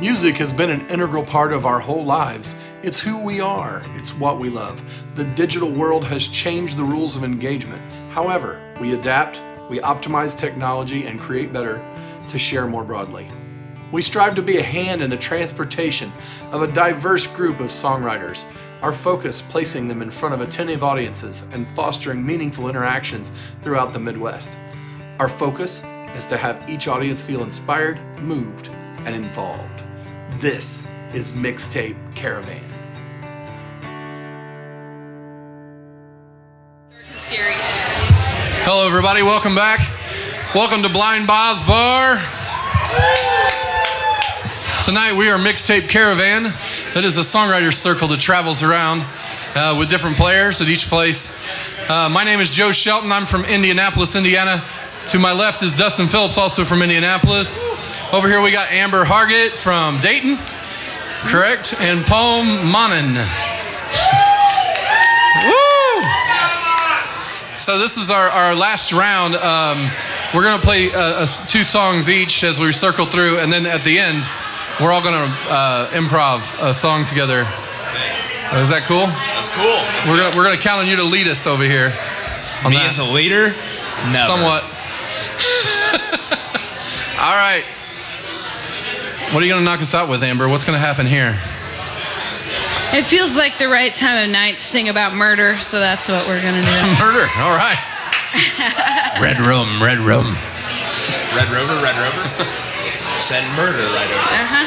Music 0.00 0.38
has 0.38 0.50
been 0.50 0.70
an 0.70 0.88
integral 0.88 1.22
part 1.22 1.52
of 1.52 1.66
our 1.66 1.78
whole 1.78 2.06
lives. 2.06 2.56
It's 2.82 2.98
who 2.98 3.18
we 3.18 3.38
are, 3.38 3.82
it's 3.96 4.14
what 4.14 4.38
we 4.38 4.48
love. 4.48 4.82
The 5.12 5.24
digital 5.24 5.70
world 5.70 6.06
has 6.06 6.26
changed 6.26 6.78
the 6.78 6.84
rules 6.84 7.18
of 7.18 7.22
engagement. 7.22 7.82
However, 8.10 8.58
we 8.80 8.94
adapt, 8.94 9.42
we 9.68 9.78
optimize 9.80 10.38
technology, 10.38 11.04
and 11.04 11.20
create 11.20 11.52
better 11.52 11.84
to 12.28 12.38
share 12.38 12.66
more 12.66 12.82
broadly. 12.82 13.28
We 13.92 14.00
strive 14.00 14.34
to 14.36 14.42
be 14.42 14.56
a 14.56 14.62
hand 14.62 15.02
in 15.02 15.10
the 15.10 15.18
transportation 15.18 16.10
of 16.50 16.62
a 16.62 16.72
diverse 16.72 17.26
group 17.26 17.60
of 17.60 17.66
songwriters, 17.66 18.50
our 18.80 18.94
focus 18.94 19.42
placing 19.42 19.86
them 19.86 20.00
in 20.00 20.10
front 20.10 20.34
of 20.34 20.40
attentive 20.40 20.82
audiences 20.82 21.46
and 21.52 21.68
fostering 21.76 22.24
meaningful 22.24 22.70
interactions 22.70 23.32
throughout 23.60 23.92
the 23.92 24.00
Midwest. 24.00 24.56
Our 25.18 25.28
focus 25.28 25.84
is 26.16 26.24
to 26.24 26.38
have 26.38 26.70
each 26.70 26.88
audience 26.88 27.20
feel 27.20 27.42
inspired, 27.42 27.98
moved, 28.18 28.70
and 29.04 29.14
involved. 29.14 29.84
This 30.40 30.90
is 31.12 31.32
Mixtape 31.32 32.16
Caravan. 32.16 32.64
Hello, 38.64 38.86
everybody. 38.86 39.20
Welcome 39.20 39.54
back. 39.54 39.80
Welcome 40.54 40.80
to 40.80 40.88
Blind 40.88 41.26
Bob's 41.26 41.60
Bar. 41.60 42.14
Tonight 44.82 45.12
we 45.12 45.28
are 45.28 45.36
Mixtape 45.38 45.90
Caravan. 45.90 46.44
That 46.94 47.04
is 47.04 47.18
a 47.18 47.20
songwriter's 47.20 47.76
circle 47.76 48.08
that 48.08 48.20
travels 48.20 48.62
around 48.62 49.04
uh, 49.54 49.76
with 49.78 49.90
different 49.90 50.16
players 50.16 50.62
at 50.62 50.70
each 50.70 50.88
place. 50.88 51.38
Uh, 51.90 52.08
my 52.08 52.24
name 52.24 52.40
is 52.40 52.48
Joe 52.48 52.72
Shelton. 52.72 53.12
I'm 53.12 53.26
from 53.26 53.44
Indianapolis, 53.44 54.16
Indiana. 54.16 54.64
To 55.08 55.18
my 55.18 55.32
left 55.32 55.62
is 55.62 55.74
Dustin 55.74 56.06
Phillips, 56.06 56.38
also 56.38 56.64
from 56.64 56.80
Indianapolis. 56.80 57.89
Over 58.12 58.26
here 58.26 58.42
we 58.42 58.50
got 58.50 58.72
Amber 58.72 59.04
Hargett 59.04 59.56
from 59.56 60.00
Dayton, 60.00 60.36
correct? 61.30 61.76
And 61.78 62.04
Paul 62.04 62.42
Monin. 62.42 63.14
Woo! 65.46 66.02
So 67.56 67.78
this 67.78 67.96
is 67.96 68.10
our, 68.10 68.28
our 68.28 68.56
last 68.56 68.92
round. 68.92 69.36
Um, 69.36 69.88
we're 70.34 70.42
gonna 70.42 70.60
play 70.60 70.90
uh, 70.90 70.98
uh, 70.98 71.26
two 71.46 71.62
songs 71.62 72.08
each 72.08 72.42
as 72.42 72.58
we 72.58 72.72
circle 72.72 73.06
through, 73.06 73.38
and 73.38 73.52
then 73.52 73.64
at 73.64 73.84
the 73.84 74.00
end, 74.00 74.24
we're 74.80 74.90
all 74.90 75.02
gonna 75.04 75.32
uh, 75.48 75.90
improv 75.90 76.68
a 76.68 76.74
song 76.74 77.04
together. 77.04 77.42
Is 78.58 78.70
that 78.70 78.86
cool? 78.88 79.06
That's 79.06 79.48
cool. 79.54 79.66
Let's 79.66 80.08
We're 80.08 80.16
gonna, 80.16 80.36
we're 80.36 80.42
gonna 80.42 80.60
count 80.60 80.82
on 80.82 80.88
you 80.88 80.96
to 80.96 81.04
lead 81.04 81.28
us 81.28 81.46
over 81.46 81.62
here. 81.62 81.90
Me 82.64 82.74
that. 82.74 82.86
as 82.86 82.98
a 82.98 83.04
leader? 83.04 83.50
Never. 83.50 84.26
Somewhat. 84.26 84.64
All 87.20 87.38
right. 87.38 87.62
What 89.32 89.42
are 89.42 89.46
you 89.46 89.52
going 89.52 89.60
to 89.64 89.64
knock 89.64 89.80
us 89.80 89.94
out 89.94 90.08
with, 90.08 90.22
Amber? 90.24 90.48
What's 90.48 90.64
going 90.64 90.76
to 90.78 90.84
happen 90.84 91.06
here? 91.06 91.38
It 92.92 93.04
feels 93.04 93.36
like 93.36 93.56
the 93.58 93.68
right 93.68 93.94
time 93.94 94.24
of 94.24 94.30
night 94.32 94.58
to 94.58 94.64
sing 94.64 94.88
about 94.88 95.14
murder, 95.14 95.56
so 95.60 95.78
that's 95.78 96.08
what 96.08 96.26
we're 96.26 96.42
gonna 96.42 96.60
do. 96.60 96.66
Murder. 96.98 97.30
All 97.38 97.54
right. 97.54 97.78
red 99.22 99.38
room, 99.38 99.80
red 99.80 99.98
room. 99.98 100.34
Red 101.30 101.46
Rover, 101.54 101.78
Red 101.84 101.94
Rover. 101.94 102.28
Send 103.20 103.46
murder 103.56 103.78
right 103.94 104.10
over. 104.10 104.34
Uh 104.34 104.46
huh. 104.50 104.66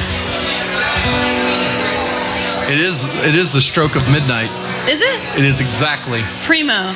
It 2.71 2.79
is 2.79 3.03
it 3.25 3.35
is 3.35 3.51
the 3.51 3.59
stroke 3.59 3.97
of 3.97 4.09
midnight. 4.09 4.49
Is 4.89 5.01
it 5.01 5.37
It 5.37 5.43
is 5.43 5.59
exactly. 5.59 6.23
primo? 6.43 6.95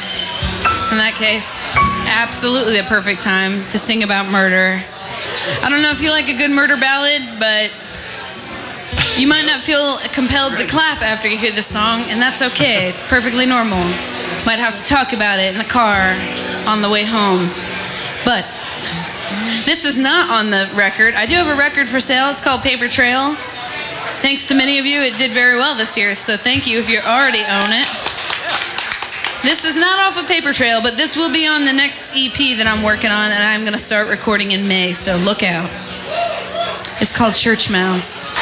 In 0.91 0.97
that 1.03 1.15
case, 1.15 1.67
it's 1.75 1.99
absolutely 2.07 2.77
the 2.77 2.83
perfect 2.87 3.21
time 3.21 3.61
to 3.65 3.77
sing 3.77 4.01
about 4.03 4.29
murder. 4.31 4.81
I 5.63 5.69
don't 5.69 5.81
know 5.81 5.91
if 5.91 6.01
you 6.01 6.11
like 6.11 6.29
a 6.29 6.33
good 6.33 6.51
murder 6.51 6.77
ballad, 6.77 7.39
but 7.39 7.71
you 9.17 9.27
might 9.27 9.45
not 9.45 9.61
feel 9.61 9.97
compelled 10.13 10.57
to 10.57 10.65
clap 10.65 11.01
after 11.01 11.27
you 11.27 11.37
hear 11.37 11.51
the 11.51 11.61
song, 11.61 12.01
and 12.09 12.21
that's 12.21 12.41
okay. 12.41 12.89
It's 12.89 13.03
perfectly 13.03 13.45
normal. 13.45 13.83
Might 14.45 14.59
have 14.59 14.75
to 14.75 14.83
talk 14.83 15.13
about 15.13 15.39
it 15.39 15.53
in 15.53 15.57
the 15.57 15.65
car 15.65 16.13
on 16.67 16.81
the 16.81 16.89
way 16.89 17.03
home. 17.03 17.49
But 18.23 18.45
this 19.65 19.85
is 19.85 19.97
not 19.97 20.29
on 20.29 20.49
the 20.49 20.69
record. 20.73 21.15
I 21.15 21.25
do 21.25 21.35
have 21.35 21.47
a 21.47 21.57
record 21.57 21.89
for 21.89 21.99
sale. 21.99 22.29
It's 22.29 22.41
called 22.41 22.61
Paper 22.61 22.87
Trail. 22.87 23.35
Thanks 24.21 24.47
to 24.47 24.55
many 24.55 24.79
of 24.79 24.85
you, 24.85 25.01
it 25.01 25.17
did 25.17 25.31
very 25.31 25.55
well 25.55 25.75
this 25.75 25.97
year, 25.97 26.15
so 26.15 26.37
thank 26.37 26.65
you 26.65 26.79
if 26.79 26.89
you 26.89 26.99
already 26.99 27.43
own 27.43 27.71
it. 27.71 28.06
This 29.47 29.63
is 29.63 29.77
not 29.77 29.97
off 29.99 30.21
of 30.21 30.27
Paper 30.27 30.51
Trail, 30.51 30.81
but 30.81 30.97
this 30.97 31.15
will 31.15 31.31
be 31.31 31.47
on 31.47 31.63
the 31.63 31.71
next 31.71 32.11
EP 32.17 32.57
that 32.57 32.67
I'm 32.67 32.83
working 32.83 33.11
on, 33.11 33.31
and 33.31 33.41
I'm 33.41 33.61
going 33.61 33.71
to 33.71 33.79
start 33.79 34.09
recording 34.09 34.51
in 34.51 34.67
May, 34.67 34.91
so 34.91 35.15
look 35.15 35.41
out. 35.41 35.69
It's 36.99 37.15
called 37.15 37.33
Church 37.33 37.71
Mouse. 37.71 38.33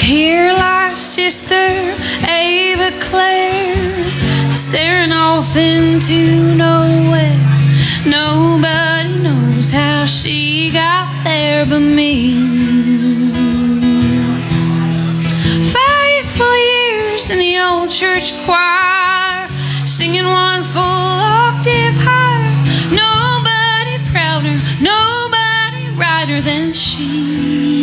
Here 0.00 0.52
lies 0.52 1.00
Sister 1.00 1.96
Ava 2.24 2.96
Clare, 3.00 3.74
staring 4.58 5.12
off 5.12 5.54
into 5.54 6.54
nowhere. 6.56 7.38
Nobody 8.04 9.16
knows 9.22 9.70
how 9.70 10.04
she 10.04 10.72
got 10.72 11.06
there 11.22 11.64
but 11.64 11.78
me. 11.78 12.34
Faithful 15.72 16.56
years 16.72 17.30
in 17.30 17.38
the 17.38 17.58
old 17.60 17.88
church 17.88 18.34
choir, 18.44 19.48
singing 19.86 20.26
one 20.26 20.64
full 20.64 20.82
octave 20.82 21.94
higher. 22.02 22.50
Nobody 22.90 23.94
prouder, 24.10 24.58
nobody 24.82 25.94
brighter 25.94 26.40
than 26.40 26.72
she 26.72 27.78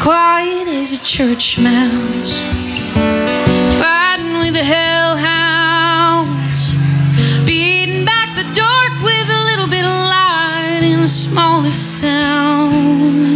quiet 0.00 0.66
as 0.66 0.92
a 0.92 1.02
church 1.02 1.58
mouse, 1.60 2.42
with 4.44 4.52
the 4.52 4.62
hellhounds, 4.62 6.34
beating 7.46 8.04
back 8.04 8.36
the 8.36 8.44
dark 8.52 9.02
with 9.02 9.30
a 9.30 9.44
little 9.44 9.66
bit 9.66 9.86
of 9.86 9.90
light 9.90 10.80
in 10.82 11.00
the 11.00 11.08
smallest 11.08 12.00
sound. 12.00 13.33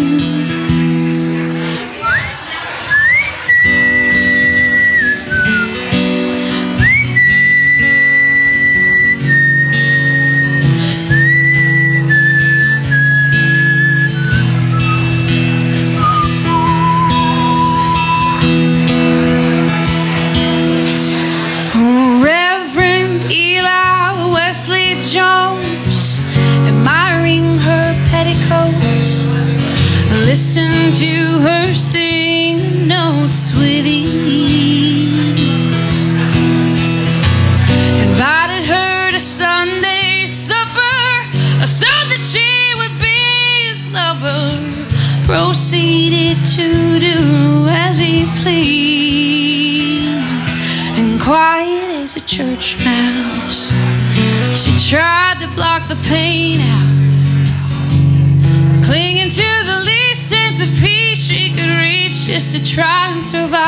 To 62.59 62.65
try 62.65 63.13
and 63.13 63.23
survive. 63.23 63.68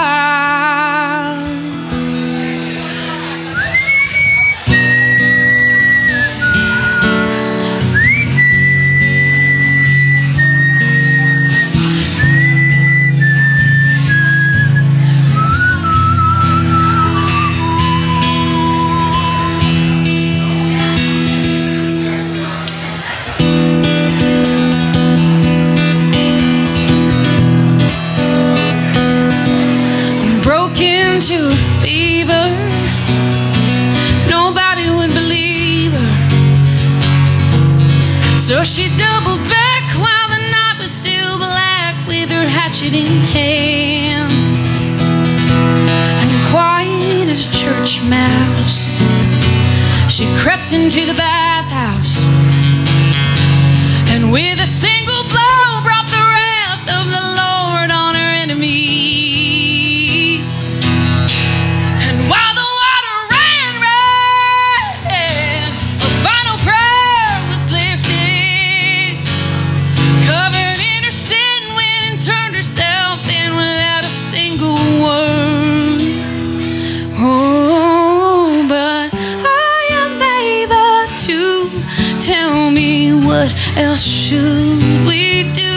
Else 83.81 84.03
should 84.03 84.82
we 85.06 85.50
do? 85.55 85.75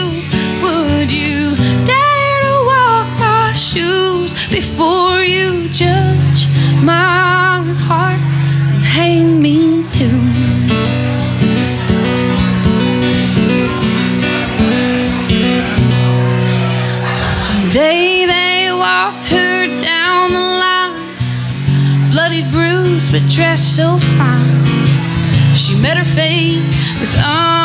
Would 0.62 1.10
you 1.10 1.56
dare 1.86 2.40
to 2.46 2.54
walk 2.66 3.08
my 3.18 3.52
shoes 3.54 4.34
before 4.48 5.22
you 5.24 5.68
judge 5.70 6.46
my 6.82 7.64
heart 7.86 8.20
and 8.20 8.84
hang 8.84 9.40
me 9.40 9.84
too? 9.90 10.20
The 17.56 17.70
day 17.72 18.26
they 18.26 18.70
walked 18.70 19.26
her 19.28 19.66
down 19.80 20.32
the 20.38 20.46
line, 20.64 22.10
bloodied, 22.10 22.50
bruised, 22.52 23.12
but 23.12 23.22
dressed 23.30 23.76
so 23.76 23.98
fine. 24.18 24.64
She 25.54 25.74
met 25.80 25.96
her 25.96 26.04
fate 26.04 26.62
with 27.00 27.14
unrepentant 27.16 27.63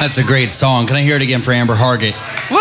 That's 0.00 0.18
a 0.18 0.24
great 0.24 0.52
song. 0.52 0.86
Can 0.86 0.96
I 0.96 1.02
hear 1.02 1.16
it 1.16 1.22
again 1.22 1.42
for 1.42 1.52
Amber 1.52 1.74
Hargett? 1.74 2.14
Woo! 2.50 2.58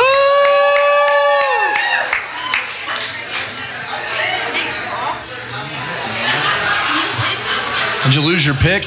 Did 8.06 8.16
you 8.16 8.22
lose 8.22 8.45
your 8.45 8.56
pick? 8.56 8.86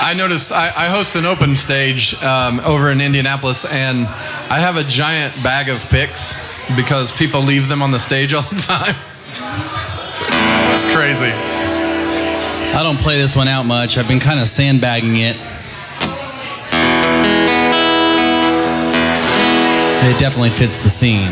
I 0.00 0.14
noticed 0.16 0.52
I, 0.52 0.72
I 0.74 0.88
host 0.88 1.16
an 1.16 1.26
open 1.26 1.54
stage 1.54 2.14
um, 2.22 2.60
over 2.60 2.90
in 2.90 3.00
Indianapolis, 3.02 3.64
and 3.70 4.06
I 4.06 4.58
have 4.58 4.76
a 4.76 4.84
giant 4.84 5.34
bag 5.42 5.68
of 5.68 5.84
picks 5.90 6.34
because 6.76 7.12
people 7.12 7.42
leave 7.42 7.68
them 7.68 7.82
on 7.82 7.90
the 7.90 8.00
stage 8.00 8.32
all 8.32 8.42
the 8.42 8.56
time. 8.62 8.96
it's 10.72 10.84
crazy. 10.94 11.32
I 12.76 12.82
don't 12.82 12.98
play 12.98 13.18
this 13.18 13.36
one 13.36 13.46
out 13.46 13.66
much. 13.66 13.96
I've 13.96 14.08
been 14.08 14.18
kind 14.18 14.40
of 14.40 14.48
sandbagging 14.48 15.16
it. 15.18 15.36
It 20.06 20.18
definitely 20.18 20.50
fits 20.50 20.80
the 20.80 20.90
scene. 20.90 21.30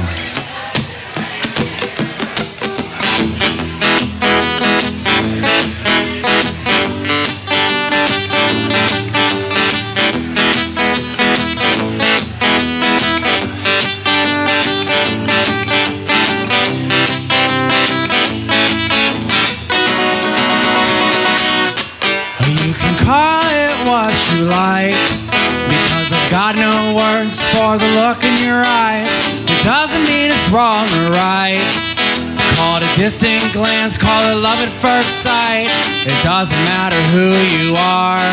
At 34.72 34.80
first 34.80 35.22
sight. 35.22 35.68
It 36.06 36.16
doesn't 36.24 36.62
matter 36.64 37.00
who 37.12 37.32
you 37.56 37.74
are. 37.76 38.24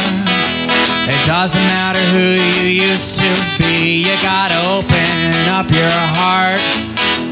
It 1.08 1.22
doesn't 1.26 1.66
matter 1.68 2.00
who 2.16 2.38
you 2.40 2.88
used 2.92 3.18
to 3.20 3.30
be. 3.58 4.06
You 4.08 4.16
gotta 4.22 4.56
open 4.72 5.32
up 5.52 5.68
your 5.72 6.00
heart. 6.16 6.62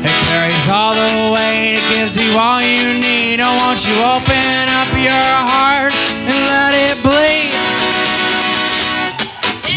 It 0.04 0.18
carries 0.30 0.68
all 0.70 0.94
the 0.94 1.34
weight, 1.34 1.80
it 1.80 1.86
gives 1.94 2.18
you 2.18 2.38
all 2.38 2.62
you 2.62 3.00
need. 3.00 3.40
Oh, 3.40 3.54
won't 3.62 3.82
you 3.86 3.96
open 4.16 4.66
up 4.82 4.92
your 4.98 5.30
heart 5.52 5.94
and 6.28 6.40
let 6.54 6.74
it 6.76 6.98
bleed? 7.06 7.54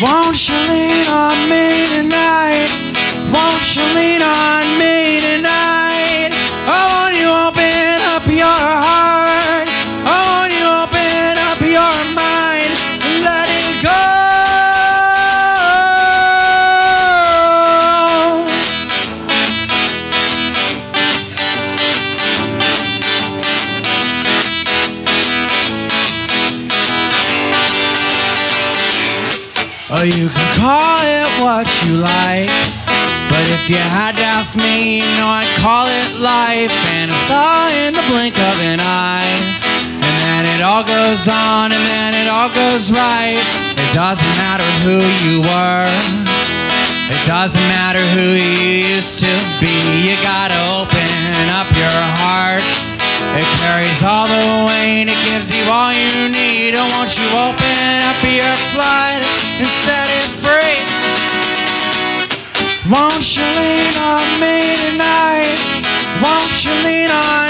Won't 0.02 0.38
you 0.49 0.58
lean 0.70 1.06
on 1.08 1.37
me 1.49 1.66
tonight? 1.94 2.70
Won't 3.32 3.64
you 3.76 3.84
lean 3.94 4.22
on 4.22 4.64
me 4.78 4.89
Oh, 30.00 30.09
you 30.09 30.33
can 30.33 30.50
call 30.57 30.97
it 31.04 31.28
what 31.45 31.69
you 31.85 32.00
like. 32.00 32.49
But 33.28 33.45
if 33.52 33.69
you 33.69 33.76
had 33.76 34.16
to 34.16 34.25
ask 34.25 34.57
me, 34.57 35.04
you 35.04 35.11
know 35.21 35.28
I'd 35.28 35.45
call 35.61 35.92
it 35.92 36.16
life. 36.16 36.73
And 36.97 37.12
it's 37.12 37.28
all 37.28 37.69
in 37.69 37.92
the 37.92 38.00
blink 38.09 38.33
of 38.40 38.57
an 38.64 38.80
eye. 38.80 39.28
And 40.00 40.16
then 40.25 40.49
it 40.57 40.64
all 40.64 40.80
goes 40.88 41.28
on, 41.28 41.69
and 41.76 41.85
then 41.85 42.16
it 42.16 42.33
all 42.33 42.49
goes 42.49 42.88
right. 42.88 43.37
It 43.76 43.90
doesn't 43.92 44.35
matter 44.40 44.64
who 44.88 45.04
you 45.21 45.45
were. 45.45 45.92
It 47.12 47.21
doesn't 47.28 47.69
matter 47.69 48.00
who 48.16 48.40
you 48.40 48.97
used 48.97 49.21
to 49.21 49.33
be. 49.61 49.69
You 50.00 50.16
gotta 50.25 50.57
open 50.80 51.12
up 51.61 51.69
your 51.76 52.00
heart. 52.25 52.64
It 53.37 53.45
carries 53.61 54.00
all 54.00 54.25
the 54.25 54.64
weight, 54.64 55.12
it 55.12 55.21
gives 55.28 55.52
you 55.52 55.61
all 55.69 55.92
you 55.92 56.33
need. 56.33 56.73
Oh, 56.73 56.88
won't 56.88 57.12
you 57.21 57.28
open 57.37 58.00
up 58.09 58.16
your 58.25 58.57
flood 58.73 59.39
and 59.60 59.68
set 59.68 60.08
it 60.08 60.28
free? 60.40 60.80
Won't 62.90 63.36
you 63.36 63.44
lean 63.44 63.94
on 64.00 64.24
me 64.40 64.56
tonight? 64.88 65.60
Won't 66.22 66.64
you 66.64 66.72
lean 66.82 67.10
on 67.10 67.50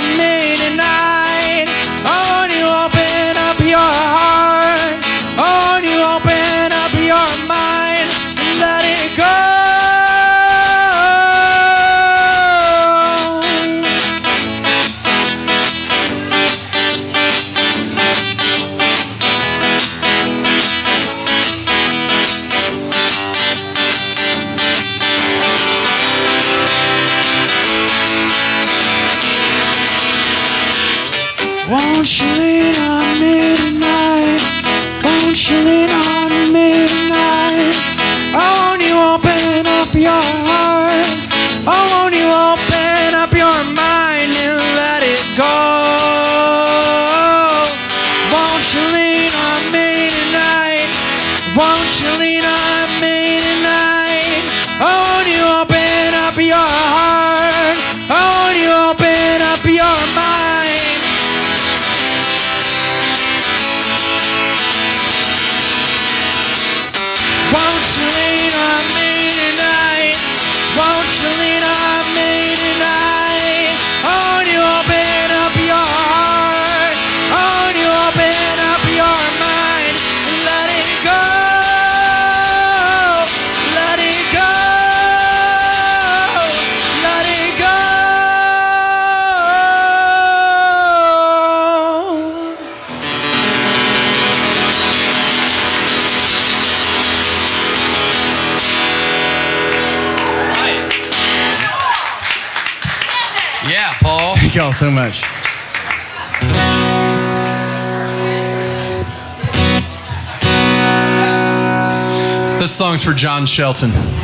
songs 112.91 113.05
for 113.05 113.15
John 113.15 113.47
Shelton. 113.47 114.20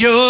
your 0.00 0.25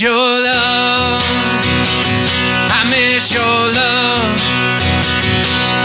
your 0.00 0.12
love. 0.12 1.22
I 2.72 2.84
miss 2.88 3.32
your 3.34 3.42
love. 3.42 4.40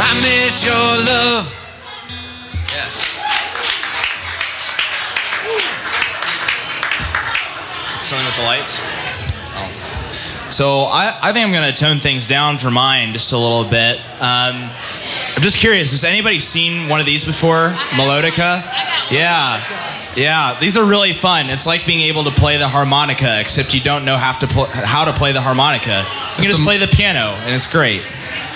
I 0.02 0.14
miss 0.22 0.66
your 0.66 0.74
love. 0.74 1.52
Yes. 2.72 3.04
Something 8.02 8.26
with 8.26 8.36
the 8.38 8.44
lights? 8.44 8.80
Oh. 9.58 10.48
So 10.50 10.82
I, 10.84 11.18
I 11.22 11.34
think 11.34 11.46
I'm 11.46 11.52
going 11.52 11.74
to 11.74 11.78
tone 11.78 11.98
things 11.98 12.28
down 12.28 12.58
for 12.58 12.72
mine 12.72 13.12
just 13.12 13.34
a 13.34 13.38
little 13.38 13.66
bit. 13.66 14.00
Um, 14.22 14.70
I'm 15.36 15.42
just 15.42 15.58
curious, 15.58 15.92
has 15.92 16.06
anybody 16.06 16.40
seen 16.40 16.88
one 16.88 17.02
of 17.02 17.06
these 17.06 17.26
before? 17.26 17.70
Melodica? 17.92 18.64
Yeah. 19.12 19.60
Yeah, 20.16 20.58
these 20.60 20.78
are 20.78 20.86
really 20.86 21.14
fun. 21.14 21.50
It's 21.50 21.66
like 21.66 21.86
being 21.86 22.02
able 22.02 22.24
to 22.24 22.32
play 22.32 22.58
the 22.58 22.68
harmonica, 22.68 23.40
except 23.40 23.74
you 23.74 23.82
don't 23.82 24.06
know 24.06 24.16
have 24.16 24.40
to 24.40 24.48
pl- 24.48 24.66
how 24.66 25.06
to 25.06 25.14
play 25.14 25.34
the 25.34 25.42
harmonica. 25.42 26.06
You 26.38 26.44
can 26.44 26.46
just 26.46 26.62
play 26.62 26.78
the 26.78 26.88
piano, 26.88 27.36
and 27.42 27.54
it's 27.54 27.70
great. 27.70 28.02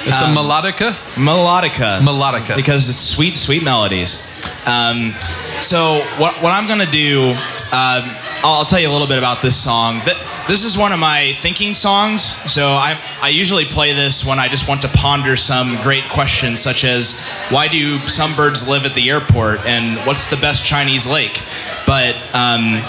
It's 0.06 0.22
um, 0.22 0.36
a 0.36 0.40
melodica? 0.40 0.94
Melodica. 1.16 2.00
Melodica. 2.00 2.56
Because 2.56 2.88
it's 2.88 2.98
sweet, 2.98 3.36
sweet 3.36 3.64
melodies. 3.64 4.26
Um, 4.66 5.14
so, 5.60 6.06
what, 6.18 6.42
what 6.42 6.54
I'm 6.54 6.68
going 6.68 6.80
to 6.80 6.92
do. 6.92 7.36
Uh, 7.72 8.29
I'll 8.42 8.66
tell 8.66 8.80
you 8.80 8.90
a 8.90 8.92
little 8.94 9.08
bit 9.08 9.18
about 9.18 9.42
this 9.42 9.62
song. 9.62 10.02
This 10.48 10.64
is 10.64 10.78
one 10.78 10.94
of 10.94 11.00
my 11.00 11.34
thinking 11.40 11.74
songs. 11.74 12.22
So 12.52 12.68
I, 12.68 12.98
I 13.22 13.30
usually 13.30 13.66
play 13.66 13.94
this 13.94 14.26
when 14.26 14.40
I 14.40 14.48
just 14.48 14.66
want 14.66 14.82
to 14.84 14.88
ponder 14.88 15.36
some 15.36 15.76
great 15.84 16.08
questions, 16.10 16.62
such 16.62 16.86
as 16.86 17.22
why 17.50 17.68
do 17.68 18.00
some 18.08 18.34
birds 18.36 18.68
live 18.68 18.86
at 18.86 18.94
the 18.94 19.10
airport 19.10 19.66
and 19.66 20.06
what's 20.08 20.30
the 20.30 20.38
best 20.38 20.66
Chinese 20.66 21.06
lake? 21.06 21.42
But 21.86 22.16
um, 22.34 22.82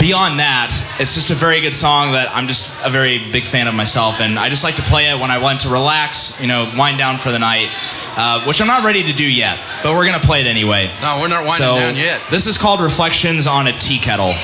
beyond 0.00 0.38
that, 0.40 0.70
it's 0.98 1.14
just 1.14 1.30
a 1.30 1.34
very 1.34 1.60
good 1.60 1.74
song 1.74 2.12
that 2.12 2.28
I'm 2.34 2.46
just 2.48 2.84
a 2.84 2.90
very 2.90 3.18
big 3.32 3.44
fan 3.44 3.66
of 3.68 3.74
myself, 3.74 4.20
and 4.20 4.38
I 4.38 4.48
just 4.48 4.64
like 4.64 4.76
to 4.76 4.82
play 4.82 5.08
it 5.10 5.18
when 5.18 5.30
I 5.30 5.38
want 5.38 5.60
to 5.62 5.68
relax, 5.68 6.40
you 6.40 6.46
know, 6.48 6.70
wind 6.76 6.98
down 6.98 7.18
for 7.18 7.30
the 7.30 7.38
night, 7.38 7.68
uh, 8.16 8.44
which 8.44 8.60
I'm 8.60 8.66
not 8.66 8.84
ready 8.84 9.02
to 9.04 9.12
do 9.12 9.24
yet, 9.24 9.58
but 9.82 9.92
we're 9.94 10.04
gonna 10.06 10.20
play 10.20 10.40
it 10.40 10.46
anyway. 10.46 10.90
No, 11.00 11.12
we're 11.20 11.28
not 11.28 11.44
winding 11.46 11.56
so 11.66 11.76
down 11.76 11.96
yet. 11.96 12.20
this 12.30 12.46
is 12.46 12.58
called 12.58 12.80
Reflections 12.80 13.46
on 13.46 13.66
a 13.66 13.72
Tea 13.78 13.98
Kettle. 13.98 14.34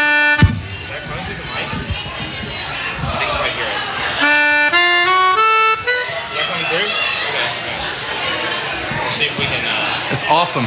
See 0.00 1.34
the 1.36 1.44
mic 1.44 1.68
right 3.40 3.52
here. 3.52 3.72
Yeah, 6.32 6.44
can 6.48 6.58
you 6.60 6.68
do? 6.72 6.82
Okay. 7.28 7.48
Let's 9.04 9.16
see 9.16 9.26
if 9.26 9.38
we 9.38 9.44
can. 9.44 9.62
Uh, 9.64 10.12
It's 10.12 10.24
awesome. 10.28 10.66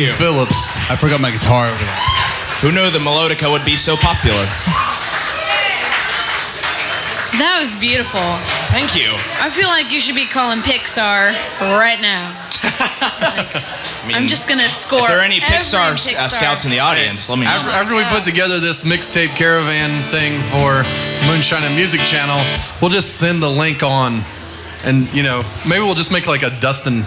Dustin 0.00 0.06
you. 0.06 0.12
Phillips. 0.12 0.76
I 0.90 0.96
forgot 0.96 1.20
my 1.20 1.30
guitar 1.30 1.66
over 1.66 1.84
there. 1.84 2.00
Who 2.60 2.72
knew 2.72 2.90
the 2.90 2.98
melodica 2.98 3.50
would 3.50 3.64
be 3.64 3.76
so 3.76 3.96
popular? 3.96 4.44
That 7.38 7.58
was 7.60 7.74
beautiful. 7.76 8.20
Thank 8.68 8.94
you. 8.96 9.12
I 9.40 9.48
feel 9.48 9.68
like 9.68 9.90
you 9.90 10.00
should 10.00 10.14
be 10.14 10.26
calling 10.26 10.60
Pixar 10.60 11.32
right 11.60 12.00
now. 12.00 12.36
I 12.62 14.04
mean, 14.06 14.16
I'm 14.16 14.28
just 14.28 14.48
gonna 14.48 14.68
score. 14.68 15.00
If 15.00 15.06
there 15.08 15.20
are 15.20 15.22
any 15.22 15.36
every 15.36 15.56
Pixar, 15.56 15.92
uh, 16.16 16.28
scouts 16.28 16.64
in 16.64 16.70
the 16.70 16.80
audience, 16.80 17.28
let 17.30 17.38
me 17.38 17.46
know. 17.46 17.52
After, 17.52 17.70
after 17.70 17.94
we 17.94 18.04
put 18.04 18.24
together 18.24 18.60
this 18.60 18.82
mixtape 18.82 19.34
caravan 19.36 20.02
thing 20.10 20.40
for 20.50 20.82
Moonshine 21.30 21.62
and 21.64 21.74
Music 21.74 22.00
Channel, 22.00 22.38
we'll 22.82 22.90
just 22.90 23.16
send 23.18 23.42
the 23.42 23.48
link 23.48 23.82
on, 23.82 24.20
and 24.84 25.08
you 25.14 25.22
know 25.22 25.42
maybe 25.66 25.80
we'll 25.80 25.94
just 25.94 26.12
make 26.12 26.26
like 26.26 26.42
a 26.42 26.50
Dustin 26.60 27.04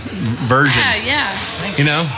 version. 0.47 0.81
Yeah, 0.81 1.35
yeah. 1.35 1.75
You 1.77 1.83
know? 1.83 2.09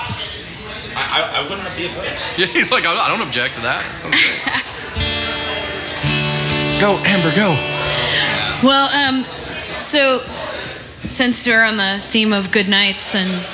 I, 0.95 1.41
I 1.41 1.49
wouldn't 1.49 1.75
be 1.75 1.87
opposed. 1.87 2.39
Yeah, 2.39 2.45
he's 2.53 2.71
like, 2.71 2.85
I 2.85 2.93
I 2.93 3.09
don't 3.09 3.25
object 3.25 3.55
to 3.55 3.61
that. 3.61 3.83
That 3.83 3.97
sounds 3.97 4.15
great. 4.15 4.39
go, 6.79 6.97
Amber, 7.05 7.35
go. 7.35 7.55
Well, 8.65 8.89
um, 8.95 9.25
so 9.77 10.19
since 11.07 11.45
we're 11.45 11.63
on 11.63 11.77
the 11.77 11.99
theme 12.03 12.33
of 12.33 12.51
good 12.51 12.67
nights 12.67 13.13
and 13.15 13.45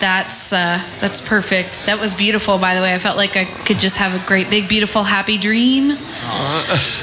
that's 0.00 0.52
uh, 0.52 0.82
that's 1.00 1.26
perfect. 1.26 1.86
That 1.86 2.00
was 2.00 2.14
beautiful, 2.14 2.58
by 2.58 2.74
the 2.74 2.80
way. 2.80 2.94
I 2.94 2.98
felt 2.98 3.16
like 3.16 3.36
I 3.36 3.44
could 3.44 3.78
just 3.78 3.96
have 3.96 4.14
a 4.14 4.26
great, 4.26 4.50
big, 4.50 4.68
beautiful, 4.68 5.04
happy 5.04 5.38
dream. 5.38 5.96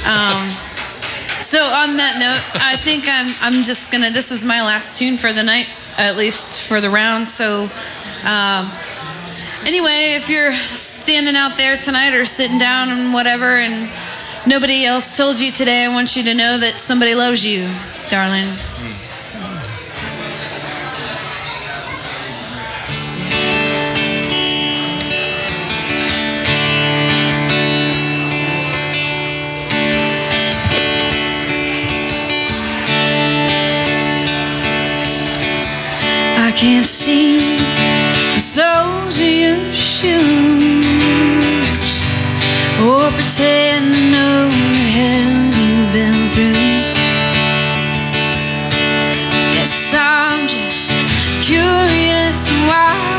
Um, 0.01 0.49
so 1.39 1.63
on 1.63 1.97
that 1.97 2.17
note, 2.19 2.62
I 2.62 2.75
think 2.75 3.05
I'm 3.07 3.36
I'm 3.39 3.63
just 3.63 3.91
gonna. 3.91 4.12
This 4.12 4.31
is 4.31 4.43
my 4.43 4.62
last 4.62 4.97
tune 4.97 5.17
for 5.17 5.31
the 5.31 5.43
night, 5.43 5.67
at 5.97 6.17
least 6.17 6.62
for 6.63 6.81
the 6.81 6.89
round. 6.89 7.29
So. 7.29 7.69
Um, 8.23 8.71
Anyway, 9.63 10.15
if 10.15 10.28
you're 10.28 10.54
standing 10.74 11.36
out 11.36 11.56
there 11.56 11.78
tonight 11.78 12.15
or 12.15 12.26
sitting 12.26 12.58
down 12.58 12.89
and 12.89 13.13
whatever, 13.13 13.58
and 13.58 13.91
nobody 14.47 14.86
else 14.86 15.15
told 15.15 15.39
you 15.39 15.52
today, 15.52 15.86
I 15.86 15.88
want 15.88 16.15
you 16.15 16.24
to 16.24 16.34
know 16.34 16.58
that 16.58 16.80
somebody 16.80 17.13
loves 17.13 17.45
you, 17.45 17.69
darling. 18.10 18.50
I 36.38 36.52
can't 36.58 36.86
see 36.86 37.70
soles 38.41 39.19
of 39.19 39.25
your 39.25 39.71
shoes 39.71 40.17
or 42.82 43.12
pretend 43.12 43.93
to 43.93 44.01
know 44.10 44.49
the 44.49 44.86
hell 44.97 45.38
you've 45.60 45.93
been 45.93 46.19
through. 46.34 46.54
Guess 49.54 49.93
I'm 49.93 50.47
just 50.47 50.89
curious 51.45 52.49
why 52.65 53.11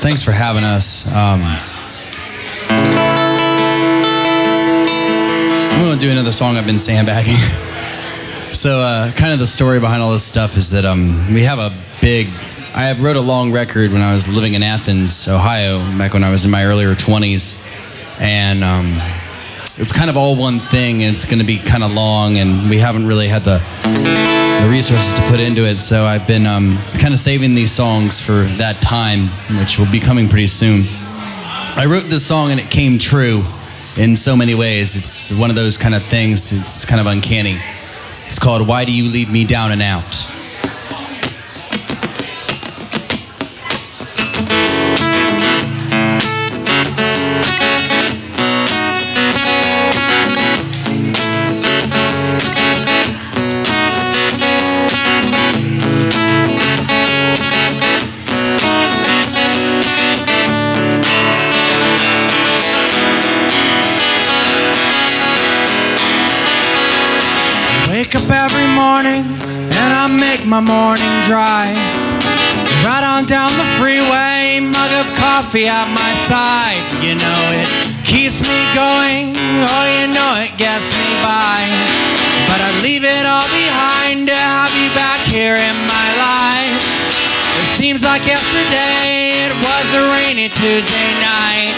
thanks 0.00 0.22
for 0.22 0.32
having 0.32 0.64
us. 0.64 1.06
Um, 1.12 1.42
I'm 5.72 5.84
going 5.84 5.98
to 5.98 6.04
do 6.04 6.10
another 6.10 6.32
song 6.32 6.56
I've 6.56 6.66
been 6.66 6.78
sandbagging. 6.78 7.34
so, 8.52 8.80
uh, 8.80 9.12
kind 9.12 9.32
of 9.32 9.38
the 9.38 9.46
story 9.46 9.80
behind 9.80 10.02
all 10.02 10.12
this 10.12 10.24
stuff 10.24 10.56
is 10.56 10.70
that 10.70 10.84
um, 10.84 11.32
we 11.32 11.42
have 11.42 11.58
a 11.58 11.72
big. 12.00 12.28
I 12.74 12.88
have 12.88 13.02
wrote 13.02 13.16
a 13.16 13.20
long 13.20 13.52
record 13.52 13.92
when 13.92 14.02
I 14.02 14.12
was 14.12 14.28
living 14.28 14.54
in 14.54 14.62
Athens, 14.62 15.26
Ohio, 15.28 15.78
back 15.96 16.12
when 16.12 16.24
I 16.24 16.30
was 16.30 16.44
in 16.44 16.50
my 16.50 16.64
earlier 16.64 16.94
20s, 16.94 17.58
and 18.20 18.62
um, 18.62 19.00
it's 19.78 19.92
kind 19.92 20.10
of 20.10 20.16
all 20.16 20.36
one 20.36 20.60
thing, 20.60 21.02
and 21.02 21.14
it's 21.14 21.24
going 21.24 21.38
to 21.38 21.44
be 21.44 21.58
kind 21.58 21.82
of 21.82 21.92
long, 21.92 22.36
and 22.36 22.68
we 22.68 22.78
haven't 22.78 23.06
really 23.06 23.28
had 23.28 23.44
the 23.44 23.60
resources 24.68 25.14
to 25.14 25.22
put 25.22 25.40
into 25.40 25.64
it. 25.64 25.78
So 25.78 26.04
I've 26.04 26.26
been 26.26 26.46
um, 26.46 26.78
kind 26.98 27.12
of 27.12 27.20
saving 27.20 27.54
these 27.54 27.70
songs 27.70 28.20
for 28.20 28.44
that 28.56 28.80
time, 28.80 29.28
which 29.58 29.78
will 29.78 29.90
be 29.90 30.00
coming 30.00 30.28
pretty 30.28 30.46
soon. 30.46 30.84
I 31.76 31.84
wrote 31.86 32.04
this 32.04 32.26
song 32.26 32.50
and 32.50 32.60
it 32.60 32.70
came 32.70 32.98
true 32.98 33.44
in 33.96 34.16
so 34.16 34.36
many 34.36 34.54
ways. 34.54 34.96
It's 34.96 35.32
one 35.38 35.50
of 35.50 35.56
those 35.56 35.76
kind 35.76 35.94
of 35.94 36.04
things, 36.04 36.52
it's 36.52 36.84
kind 36.84 37.00
of 37.00 37.06
uncanny. 37.06 37.60
It's 38.26 38.38
called 38.38 38.66
Why 38.66 38.84
Do 38.84 38.92
You 38.92 39.10
Leave 39.10 39.30
Me 39.30 39.44
Down 39.44 39.72
and 39.72 39.82
Out? 39.82 40.35
My 70.56 70.96
morning 70.96 71.16
drive. 71.28 71.76
Right 72.80 73.04
on 73.04 73.28
down 73.28 73.52
the 73.60 73.68
freeway, 73.76 74.56
mug 74.64 74.92
of 74.96 75.04
coffee 75.20 75.68
at 75.68 75.84
my 75.84 76.12
side. 76.24 76.80
You 77.04 77.12
know 77.12 77.40
it 77.60 77.68
keeps 78.08 78.40
me 78.40 78.56
going, 78.72 79.36
oh, 79.36 79.84
you 80.00 80.08
know 80.08 80.32
it 80.40 80.56
gets 80.56 80.88
me 80.96 81.10
by. 81.20 81.60
But 82.48 82.64
I'd 82.64 82.80
leave 82.80 83.04
it 83.04 83.28
all 83.28 83.44
behind 83.52 84.32
to 84.32 84.36
have 84.36 84.72
you 84.80 84.88
back 84.96 85.20
here 85.28 85.60
in 85.60 85.76
my 85.84 86.08
life. 86.24 86.80
It 87.60 87.68
seems 87.76 88.00
like 88.00 88.24
yesterday, 88.24 89.44
it 89.44 89.52
was 89.60 89.86
a 89.92 90.04
rainy 90.16 90.48
Tuesday 90.48 91.10
night. 91.20 91.76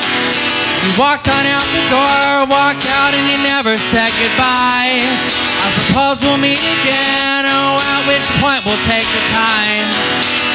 You 0.86 0.94
walked 0.94 1.26
on 1.26 1.50
out 1.50 1.66
the 1.74 1.84
door, 1.90 2.46
walked 2.46 2.86
out, 2.86 3.10
and 3.10 3.26
you 3.26 3.38
never 3.42 3.74
said 3.74 4.14
goodbye. 4.22 5.02
I 5.02 5.66
suppose 5.82 6.22
we'll 6.22 6.38
meet 6.38 6.62
again, 6.62 7.27
oh, 7.68 7.76
at 7.76 8.02
which 8.08 8.24
point 8.40 8.64
we'll 8.64 8.84
take 8.88 9.04
the 9.04 9.24
time 9.28 9.84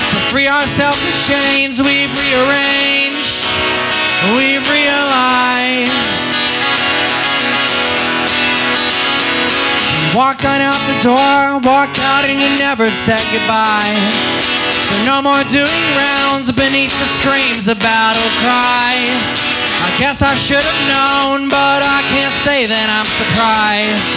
to 0.09 0.17
free 0.33 0.47
ourselves 0.49 0.97
from 0.97 1.13
chains 1.29 1.77
we've 1.77 2.09
rearranged, 2.17 3.45
we've 4.33 4.65
realized. 4.65 5.93
Walked 10.13 10.45
on 10.45 10.61
out 10.61 10.77
the 10.85 10.99
door, 11.01 11.57
walked 11.65 11.97
out, 11.97 12.25
and 12.29 12.37
you 12.37 12.49
never 12.61 12.89
said 12.89 13.21
goodbye. 13.33 13.97
So 14.89 14.93
no 15.09 15.21
more 15.21 15.41
doing 15.49 15.85
rounds 15.97 16.51
beneath 16.53 16.93
the 16.93 17.09
screams 17.17 17.67
of 17.67 17.79
battle 17.81 18.29
cries. 18.41 19.25
I 19.81 19.89
guess 19.97 20.21
I 20.21 20.35
should 20.35 20.61
have 20.61 20.81
known, 20.85 21.49
but 21.49 21.81
I 21.81 21.99
can't 22.13 22.33
say 22.45 22.65
that 22.69 22.87
I'm 22.93 23.09
surprised. 23.09 24.13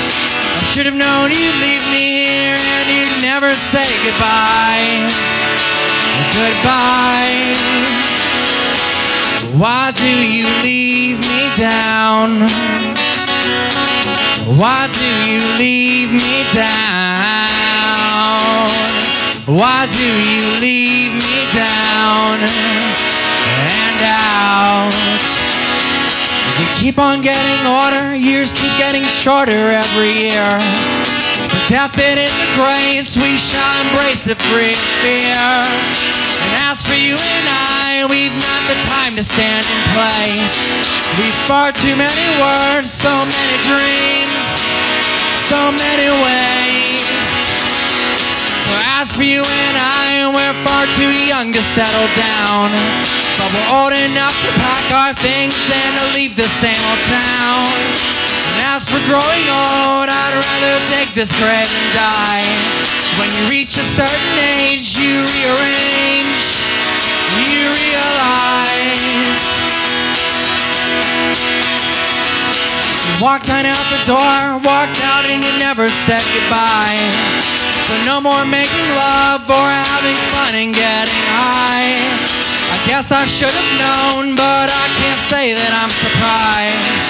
I 0.57 0.63
should 0.73 0.85
have 0.85 0.97
known 0.97 1.33
you'd 1.33 1.59
leave 1.65 1.85
me 1.93 2.05
here 2.29 2.66
never 3.27 3.53
say 3.57 3.89
goodbye. 4.07 5.03
Goodbye. 6.31 7.59
Why 9.59 9.91
do 9.91 10.12
you 10.37 10.47
leave 10.62 11.19
me 11.19 11.43
down? 11.59 12.47
Why 14.61 14.87
do 15.01 15.09
you 15.29 15.41
leave 15.59 16.12
me 16.12 16.37
down? 16.55 16.71
Why 19.59 19.89
do 19.99 20.09
you 20.31 20.45
leave 20.61 21.12
me 21.15 21.39
down 21.53 22.39
and 23.83 24.01
out? 24.07 24.95
We 26.59 26.65
keep 26.79 26.99
on 27.01 27.23
getting 27.23 27.67
older, 27.67 28.15
years 28.15 28.53
keep 28.53 28.71
getting 28.79 29.03
shorter 29.03 29.73
every 29.73 30.12
year. 30.12 31.06
Death 31.67 31.99
it 31.99 32.15
is 32.15 32.31
a 32.31 32.49
grace, 32.55 33.19
we 33.19 33.35
shall 33.35 33.75
embrace 33.91 34.31
it 34.31 34.39
free 34.55 34.79
fear. 35.03 35.35
And 35.35 36.53
as 36.71 36.87
for 36.87 36.95
you 36.95 37.19
and 37.19 37.47
I, 37.51 38.07
we've 38.07 38.39
not 38.39 38.63
the 38.71 38.79
time 38.87 39.19
to 39.19 39.25
stand 39.27 39.67
in 39.67 39.83
place. 39.91 40.55
We've 41.19 41.35
far 41.51 41.75
too 41.75 41.99
many 41.99 42.27
words, 42.39 42.87
so 42.87 43.11
many 43.11 43.57
dreams, 43.67 44.47
so 45.51 45.59
many 45.75 46.07
ways. 46.07 47.03
So 48.71 48.75
as 49.03 49.11
for 49.11 49.27
you 49.27 49.43
and 49.43 49.75
I, 49.75 50.31
we're 50.31 50.59
far 50.63 50.87
too 50.95 51.11
young 51.27 51.51
to 51.51 51.63
settle 51.75 52.11
down. 52.15 52.71
But 53.43 53.51
we're 53.51 53.71
old 53.75 53.95
enough 54.07 54.39
to 54.39 54.51
pack 54.63 54.87
our 54.95 55.15
things 55.19 55.59
and 55.67 55.93
to 55.99 56.07
leave 56.15 56.39
the 56.39 56.47
same 56.47 56.79
old 56.79 57.03
town. 57.11 58.16
And 58.57 58.64
as 58.73 58.88
for 58.88 58.97
growing 59.05 59.47
old, 59.53 60.09
I'd 60.09 60.33
rather 60.33 60.75
take 60.97 61.12
this 61.12 61.29
grave 61.37 61.69
and 61.69 61.88
die. 61.92 62.49
When 63.21 63.29
you 63.37 63.53
reach 63.53 63.77
a 63.77 63.85
certain 63.85 64.37
age, 64.64 64.97
you 64.97 65.12
rearrange, 65.12 66.40
you 67.37 67.69
realize. 67.69 69.45
You 73.05 73.12
walked 73.21 73.53
on 73.53 73.69
out 73.69 73.87
the 73.92 74.03
door, 74.09 74.40
walked 74.64 75.05
out 75.05 75.29
and 75.29 75.45
you 75.45 75.53
never 75.61 75.92
said 75.92 76.25
goodbye. 76.33 76.97
So 77.92 77.92
no 78.09 78.25
more 78.25 78.45
making 78.49 78.88
love 78.97 79.45
or 79.53 79.69
having 79.69 80.16
fun 80.33 80.57
and 80.57 80.73
getting 80.73 81.23
high. 81.37 81.92
I 82.73 82.77
guess 82.88 83.12
I 83.12 83.29
should 83.29 83.53
have 83.53 83.73
known, 83.77 84.33
but 84.33 84.73
I 84.73 84.87
can't 84.97 85.23
say 85.29 85.53
that 85.53 85.73
I'm 85.77 85.92
surprised. 85.92 87.06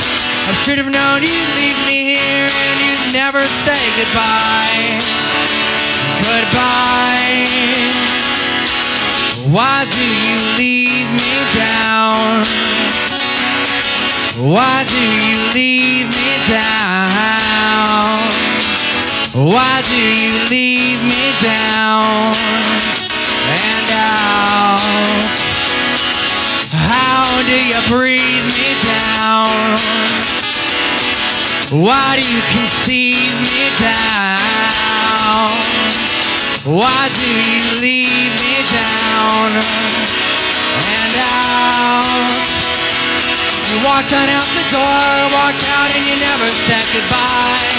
I 0.48 0.52
should 0.62 0.78
have 0.78 0.87
known 0.90 1.22
you'd 1.22 1.52
leave 1.59 1.80
me 1.90 2.14
here 2.14 2.46
and 2.46 2.76
you'd 2.78 3.12
never 3.12 3.42
say 3.42 3.78
goodbye. 3.98 5.02
Goodbye. 6.22 7.46
Why 9.50 9.87
do 9.90 10.06
you 10.26 10.38
leave 10.59 11.11
me 11.18 11.32
down? 11.54 12.46
Why 14.38 14.85
do 14.87 15.02
you 15.26 15.38
leave 15.54 16.06
me 16.14 16.30
down? 16.46 18.18
Why 19.35 19.82
do 19.82 19.96
you 19.96 20.32
leave 20.50 20.75
Why 31.87 32.18
do 32.18 32.27
you 32.27 32.42
conceive 32.51 33.31
me 33.46 33.62
down? 33.79 35.55
Why 36.66 37.07
do 37.14 37.31
you 37.31 37.79
leave 37.79 38.35
me 38.42 38.57
down 38.75 39.55
and 40.83 41.14
out? 41.14 42.42
You 43.70 43.79
walked 43.87 44.11
on 44.11 44.27
out 44.35 44.51
the 44.59 44.66
door, 44.75 45.14
walked 45.31 45.62
out 45.62 45.87
and 45.94 46.03
you 46.03 46.18
never 46.27 46.51
said 46.66 46.83
goodbye. 46.90 47.70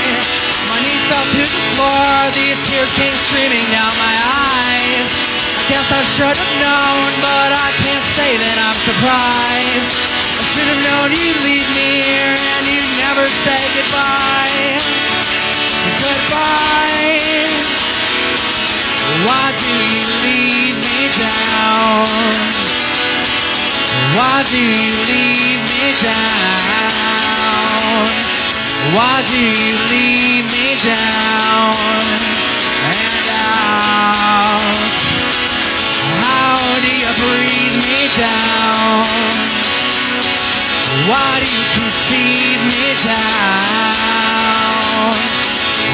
My 0.72 0.80
knees 0.88 1.04
fell 1.12 1.28
to 1.28 1.44
the 1.44 1.64
floor, 1.76 2.32
these 2.32 2.56
tears 2.72 2.88
came 2.96 3.12
streaming 3.28 3.68
down 3.76 3.92
my 3.92 4.16
eyes. 4.24 5.08
I 5.52 5.64
guess 5.68 5.88
I 5.92 6.04
should 6.16 6.38
have 6.40 6.56
known, 6.64 7.12
but 7.20 7.52
I 7.60 7.70
can't 7.84 8.08
say 8.16 8.40
that 8.40 8.56
I'm 8.72 8.80
surprised. 8.88 9.92
I 10.40 10.44
should 10.56 10.70
have 10.72 10.80
known 10.96 11.12
you'd 11.12 11.44
leave 11.44 11.68
me 11.76 12.08
here 12.08 12.36
and 12.56 12.64
you'd 12.72 12.87
never 13.08 13.28
say 13.46 13.64
goodbye. 13.76 14.84
Goodbye. 16.04 17.48
Why 19.28 19.48
do 19.64 19.72
you 19.96 20.06
leave 20.26 20.76
me 20.88 21.00
down? 21.24 22.08
Why 24.18 24.44
do 24.52 24.60
you 24.60 24.94
leave 25.12 25.62
me 25.72 25.86
down? 26.04 26.88
Why 28.96 29.16
do 29.32 29.40
you 29.64 29.76
leave 29.94 30.46
me 30.56 30.68
down 30.84 32.04
and 32.92 33.16
out? 33.40 34.84
How 36.24 36.60
do 36.84 36.92
you 37.04 37.12
breathe 37.22 37.57
Why 41.06 41.40
do 41.40 41.46
you 41.46 41.64
conceive 41.78 42.60
me 42.66 42.86
down? 43.06 43.98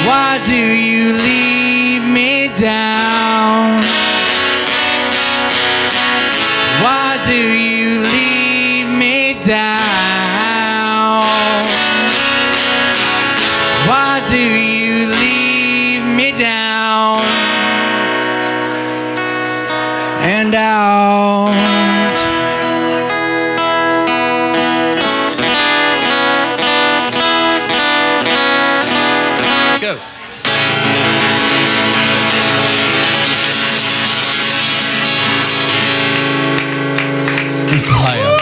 Why 0.07 0.43
do 0.45 0.59
you 0.59 1.13
leave 1.13 2.03
me 2.05 2.49
down? 2.49 3.86
Thanks, 37.77 37.91
Ohio. 37.91 38.33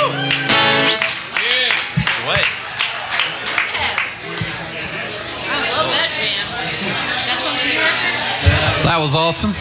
What? 2.23 2.39
I 5.51 5.59
love 5.75 5.91
that 5.91 6.15
jam. 6.15 6.47
That's 7.27 7.43
on 7.43 7.59
new 7.67 7.83
record? 7.83 8.87
That 8.87 8.99
was 9.01 9.17
awesome. 9.17 9.51
Oh, 9.51 9.59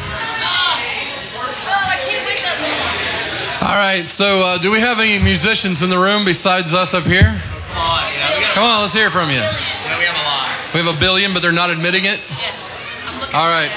I 1.90 1.98
can't 2.06 2.22
wait 2.28 2.38
that 2.46 2.62
long. 2.62 3.68
All 3.68 3.76
right, 3.76 4.08
so 4.08 4.42
uh, 4.42 4.60
do 4.60 4.70
we 4.70 4.80
have 4.80 5.00
any 5.00 5.18
musicians 5.18 5.82
in 5.82 5.90
the 5.90 5.98
room 5.98 6.24
besides 6.24 6.76
us 6.76 6.94
up 6.94 7.06
here? 7.06 7.24
Come 7.24 7.78
on, 7.80 8.14
you 8.14 8.20
know, 8.20 8.30
we, 8.30 8.42
got, 8.42 8.54
Come 8.54 8.64
on, 8.66 8.82
let's 8.82 8.94
hear 8.94 9.10
from 9.10 9.32
you. 9.32 9.38
yeah, 9.38 9.98
we 9.98 10.06
have 10.06 10.16
a 10.16 10.22
lot. 10.22 10.50
We 10.76 10.82
have 10.82 10.96
a 10.96 11.00
billion, 11.00 11.34
but 11.34 11.42
they're 11.42 11.52
not 11.52 11.72
admitting 11.72 12.06
it. 12.06 12.20
Yes. 12.38 12.80
I'm 13.08 13.20
looking 13.20 13.34
All 13.34 13.50
for 13.50 13.58
right. 13.58 13.72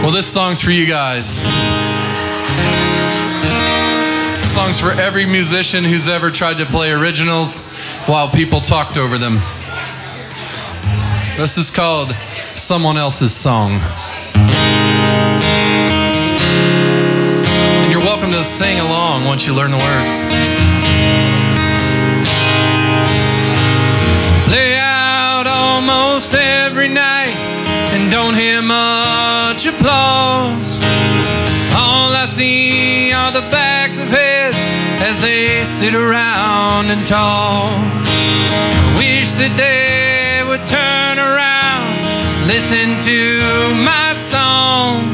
Well, 0.00 0.12
this 0.12 0.32
song's 0.32 0.60
for 0.60 0.70
you 0.70 0.86
guys. 0.86 1.42
Song's 4.58 4.80
for 4.80 4.90
every 4.90 5.24
musician 5.24 5.84
who's 5.84 6.08
ever 6.08 6.32
tried 6.32 6.58
to 6.58 6.66
play 6.66 6.90
originals 6.90 7.62
while 8.06 8.28
people 8.28 8.60
talked 8.60 8.96
over 8.96 9.16
them. 9.16 9.34
This 11.36 11.56
is 11.56 11.70
called 11.70 12.10
Someone 12.56 12.96
Else's 12.96 13.32
Song. 13.32 13.74
And 17.84 17.92
you're 17.92 18.00
welcome 18.00 18.32
to 18.32 18.42
sing 18.42 18.80
along 18.80 19.26
once 19.26 19.46
you 19.46 19.54
learn 19.54 19.70
the 19.70 19.76
words. 19.76 20.24
Lay 24.52 24.76
out 24.76 25.46
almost 25.46 26.34
every 26.34 26.88
night 26.88 27.36
and 27.94 28.10
don't 28.10 28.34
hear 28.34 28.60
much 28.60 29.66
applause. 29.66 30.78
All 31.76 32.12
I 32.12 32.24
see 32.26 33.12
are 33.12 33.30
the 33.30 33.42
heads 33.42 33.67
as 35.08 35.22
they 35.22 35.64
sit 35.64 35.94
around 35.94 36.90
and 36.90 37.00
talk. 37.06 37.72
I 38.04 38.92
wish 39.00 39.32
that 39.40 39.54
they 39.56 40.44
would 40.44 40.60
turn 40.68 41.16
around, 41.16 41.96
listen 42.44 42.92
to 43.08 43.20
my 43.88 44.12
song. 44.12 45.08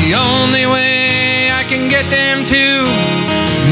The 0.00 0.16
only 0.16 0.64
way 0.64 1.52
I 1.52 1.68
can 1.68 1.84
get 1.92 2.08
them 2.08 2.48
to 2.48 2.64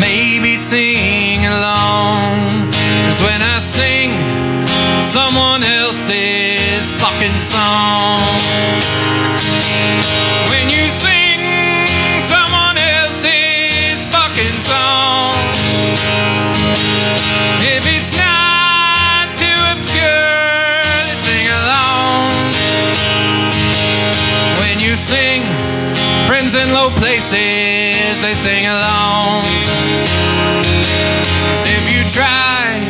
maybe 0.04 0.52
sing 0.54 1.48
along 1.48 2.68
is 3.08 3.16
when 3.24 3.40
I 3.40 3.56
sing 3.56 4.12
someone 5.00 5.64
else's 5.64 6.92
fucking 7.00 7.38
song. 7.40 8.21
Along. 28.72 29.44
If 31.76 31.84
you 31.92 32.02
try 32.08 32.80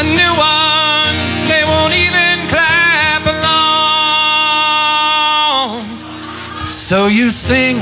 a 0.00 0.04
new 0.04 0.32
one, 0.36 1.16
they 1.50 1.62
won't 1.70 1.94
even 2.06 2.34
clap 2.52 3.24
along. 3.36 4.60
So 6.68 7.06
you 7.06 7.30
sing 7.30 7.78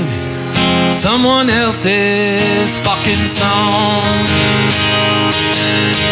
someone 0.91 1.49
else's 1.49 2.77
fucking 2.87 3.25
song. 3.25 4.05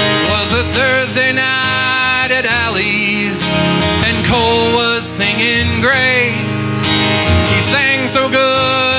It 0.03 0.29
Was 0.33 0.49
a 0.61 0.63
Thursday 0.77 1.31
night 1.31 2.31
at 2.39 2.45
Alley's, 2.65 3.41
and 4.07 4.17
Cole 4.25 4.73
was 4.81 5.03
singing 5.05 5.79
great. 5.81 6.43
He 7.51 7.59
sang 7.61 8.07
so 8.07 8.29
good 8.29 8.96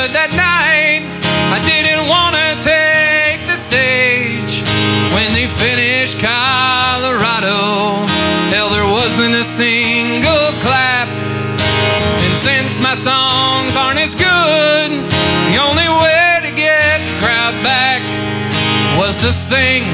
aren't 13.79 14.01
as 14.01 14.15
good, 14.15 14.91
the 15.51 15.59
only 15.63 15.89
way 16.03 16.41
to 16.43 16.51
get 16.55 16.99
the 17.07 17.15
crowd 17.23 17.55
back 17.63 18.03
was 18.99 19.17
to 19.19 19.33
sing 19.33 19.85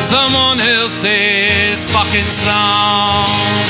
someone 0.00 0.58
else's 0.60 1.84
fucking 1.92 2.30
song. 2.32 3.63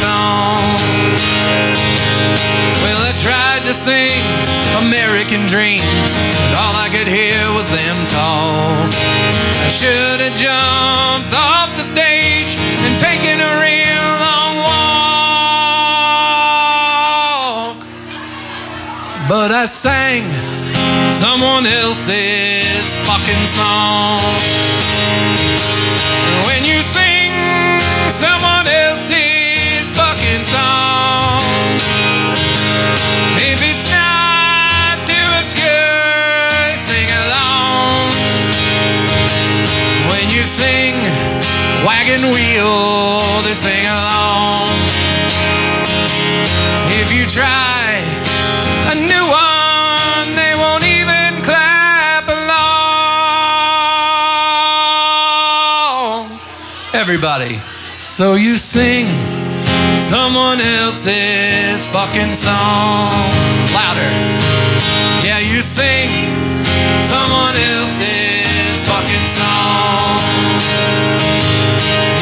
song. 0.00 0.64
Well, 2.80 3.00
I 3.04 3.12
tried 3.20 3.62
to 3.68 3.74
sing 3.76 4.16
American 4.80 5.44
Dream, 5.44 5.84
but 6.40 6.52
all 6.62 6.74
I 6.86 6.88
could 6.88 7.08
hear 7.08 7.36
was 7.52 7.68
them 7.68 7.96
talk. 8.08 8.88
I 9.66 9.68
should 9.68 10.20
have 10.24 10.36
jumped 10.46 11.34
off 11.36 11.76
the 11.76 11.84
stage 11.84 12.56
and 12.56 12.96
taken 12.96 13.36
a 13.44 13.52
real 13.60 14.08
long 14.24 14.54
walk. 14.64 14.96
But 19.28 19.52
I 19.52 19.66
sang 19.66 20.24
someone 21.10 21.66
else's 21.66 22.94
fucking 23.04 23.44
song. 23.44 24.19
Everybody, 57.22 57.60
so 57.98 58.32
you 58.32 58.56
sing 58.56 59.04
someone 59.94 60.58
else's 60.58 61.86
fucking 61.88 62.32
song. 62.32 63.12
Louder. 63.76 64.10
Yeah, 65.20 65.38
you 65.38 65.60
sing 65.60 66.08
someone 67.12 67.54
else's 67.76 68.80
fucking 68.88 69.26
song. 69.28 70.16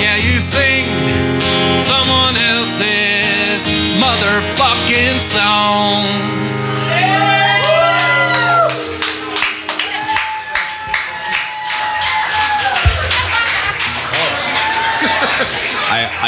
Yeah, 0.03 0.17
you 0.17 0.41
sing 0.41 0.91
someone 1.79 2.35
else's 2.35 3.69
motherfucking 4.03 5.21
song. 5.21 6.48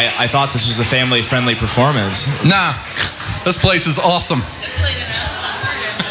I, 0.00 0.24
I, 0.24 0.28
thought 0.28 0.52
this 0.52 0.66
was 0.66 0.80
a 0.80 0.84
family 0.84 1.20
friendly 1.20 1.54
performance. 1.54 2.26
Nah, 2.42 2.72
this 3.44 3.58
place 3.58 3.86
is 3.86 3.98
awesome. 3.98 4.40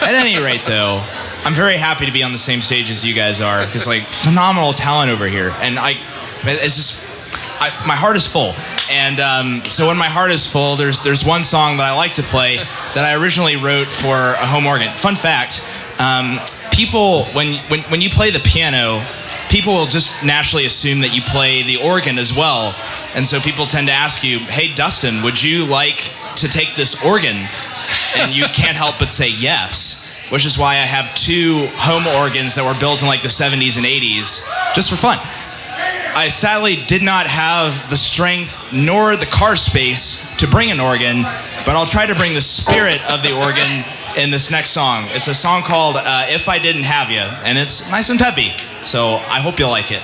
At 0.02 0.14
any 0.14 0.40
rate, 0.40 0.64
though, 0.64 1.04
I'm 1.44 1.56
very 1.56 1.78
happy 1.78 2.06
to 2.06 2.12
be 2.12 2.22
on 2.22 2.32
the 2.32 2.38
same 2.38 2.62
stage 2.62 2.92
as 2.92 3.04
you 3.04 3.16
guys 3.16 3.42
are 3.42 3.66
because, 3.66 3.88
like, 3.88 4.04
phenomenal 4.04 4.74
talent 4.74 5.10
over 5.12 5.26
here. 5.26 5.50
And 5.62 5.80
I, 5.80 5.96
it's 6.44 6.76
just, 6.76 7.08
I, 7.60 7.70
my 7.88 7.96
heart 7.96 8.16
is 8.16 8.28
full. 8.28 8.54
And 8.92 9.20
um, 9.20 9.66
so 9.66 9.88
when 9.88 9.98
my 9.98 10.08
heart 10.08 10.32
is 10.32 10.46
full, 10.46 10.76
there's 10.76 11.02
there's 11.02 11.26
one 11.26 11.44
song 11.44 11.78
that 11.78 11.86
I 11.86 11.96
like 11.96 12.14
to 12.16 12.24
play 12.24 12.58
that 12.58 13.04
I 13.04 13.16
originally 13.16 13.56
wrote 13.56 13.88
for 13.88 14.34
a 14.34 14.46
home 14.46 14.68
organ. 14.68 14.96
Fun 14.98 15.16
fact: 15.16 15.64
um, 16.00 16.40
people 16.72 17.26
when, 17.34 17.58
when 17.70 17.82
when 17.84 18.02
you 18.02 18.10
play 18.10 18.32
the 18.32 18.40
piano, 18.40 19.06
people 19.50 19.74
will 19.74 19.88
just 19.88 20.24
naturally 20.24 20.66
assume 20.66 21.02
that 21.02 21.14
you 21.14 21.22
play 21.22 21.64
the 21.64 21.78
organ 21.78 22.18
as 22.18 22.34
well. 22.34 22.76
And 23.16 23.26
so 23.28 23.40
people 23.40 23.68
tend 23.68 23.88
to 23.88 23.94
ask 23.94 24.24
you, 24.24 24.40
"Hey, 24.40 24.68
Dustin, 24.68 25.24
would 25.24 25.42
you 25.42 25.66
like 25.66 26.12
to 26.36 26.48
take 26.48 26.76
this 26.76 27.04
organ?" 27.04 27.48
And 28.18 28.32
you 28.32 28.46
can't 28.54 28.78
help 28.78 29.00
but 29.00 29.10
say 29.10 29.28
yes. 29.28 30.08
Which 30.30 30.46
is 30.46 30.58
why 30.58 30.74
I 30.74 30.86
have 30.86 31.16
two 31.16 31.68
home 31.74 32.06
organs 32.06 32.54
that 32.56 32.64
were 32.64 32.80
built 32.80 33.02
in 33.02 33.08
like 33.08 33.24
the 33.24 33.30
70s 33.30 33.78
and 33.78 33.86
80s, 33.86 34.48
just 34.76 34.90
for 34.90 34.96
fun. 34.96 35.20
I 36.16 36.28
sadly 36.28 36.76
did 36.76 37.02
not 37.02 37.28
have 37.28 37.90
the 37.90 37.98
strength 37.98 38.74
nor 38.74 39.16
the 39.16 39.26
car 39.26 39.56
space 39.56 40.36
to 40.38 40.48
bring 40.48 40.70
an 40.72 40.80
organ, 40.80 41.24
but 41.66 41.76
I'll 41.76 41.86
try 41.86 42.06
to 42.06 42.16
bring 42.16 42.34
the 42.34 42.42
spirit 42.42 43.00
of 43.10 43.24
the 43.24 43.36
organ 43.36 43.84
in 44.18 44.30
this 44.30 44.52
next 44.52 44.72
song. 44.72 45.06
It's 45.10 45.28
a 45.28 45.36
song 45.36 45.62
called 45.64 45.96
uh, 45.98 46.26
If 46.28 46.50
I 46.50 46.60
Didn't 46.60 46.84
Have 46.84 47.10
You, 47.10 47.22
and 47.22 47.58
it's 47.58 47.90
nice 47.90 48.10
and 48.10 48.20
peppy. 48.20 48.54
So 48.84 49.16
I 49.16 49.40
hope 49.40 49.60
you'll 49.60 49.70
like 49.70 49.92
it. 49.92 50.04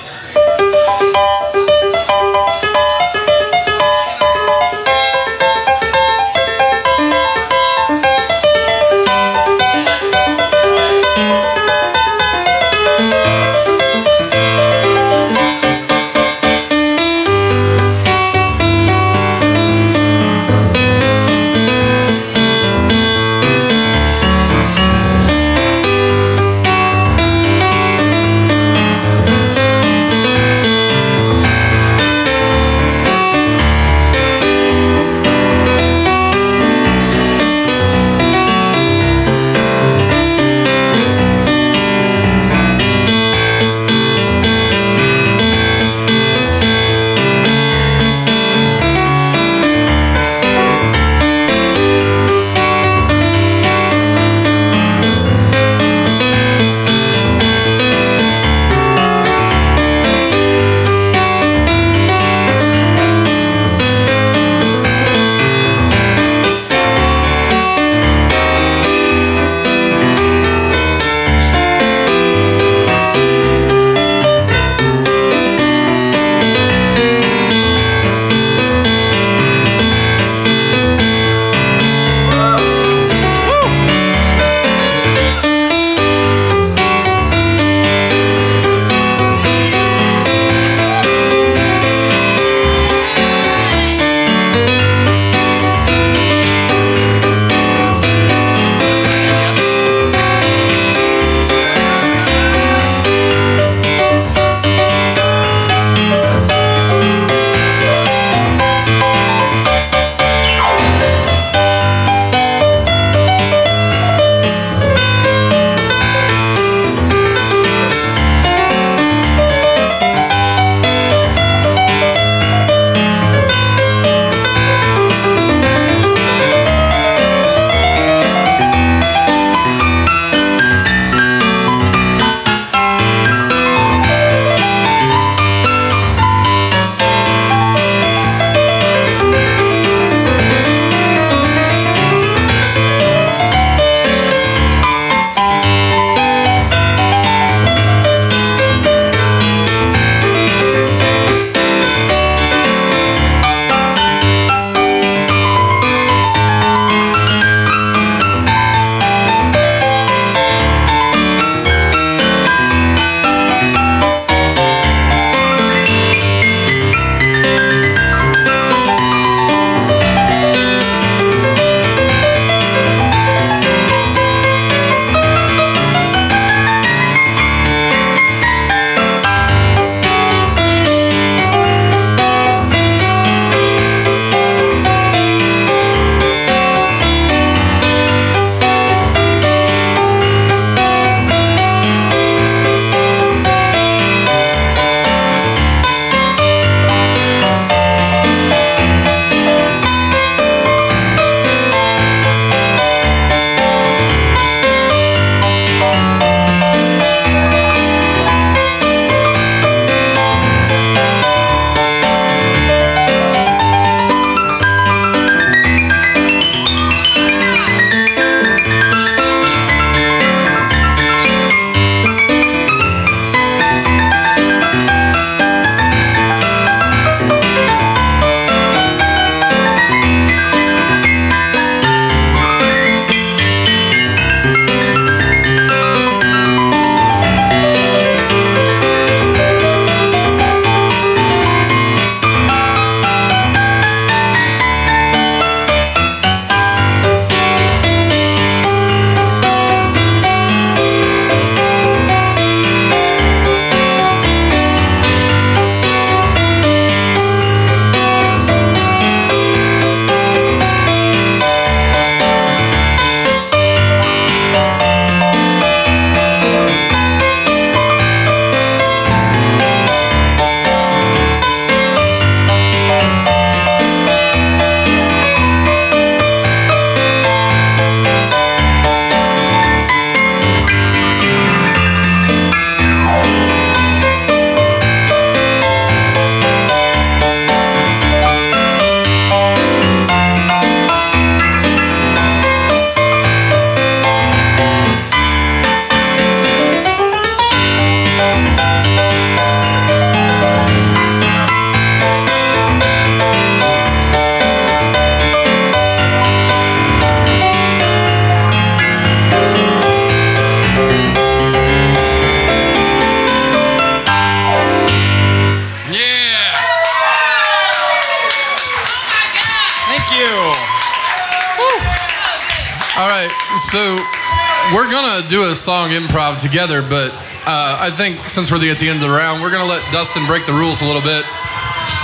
We're 324.74 324.89
gonna 324.89 325.28
do 325.28 325.49
a 325.49 325.55
song 325.55 325.89
improv 325.89 326.41
together, 326.41 326.82
but 326.82 327.13
uh, 327.45 327.78
I 327.80 327.91
think 327.91 328.20
since 328.28 328.51
we're 328.51 328.57
at 328.72 328.80
the 328.80 328.89
end 328.89 328.97
of 328.97 329.07
the 329.07 329.16
round, 329.16 329.41
we're 329.41 329.51
gonna 329.51 329.70
let 329.70 329.91
Dustin 329.91 330.26
break 330.26 330.45
the 330.45 330.53
rules 330.53 330.82
a 330.82 330.86
little 330.86 331.01
bit. 331.01 331.26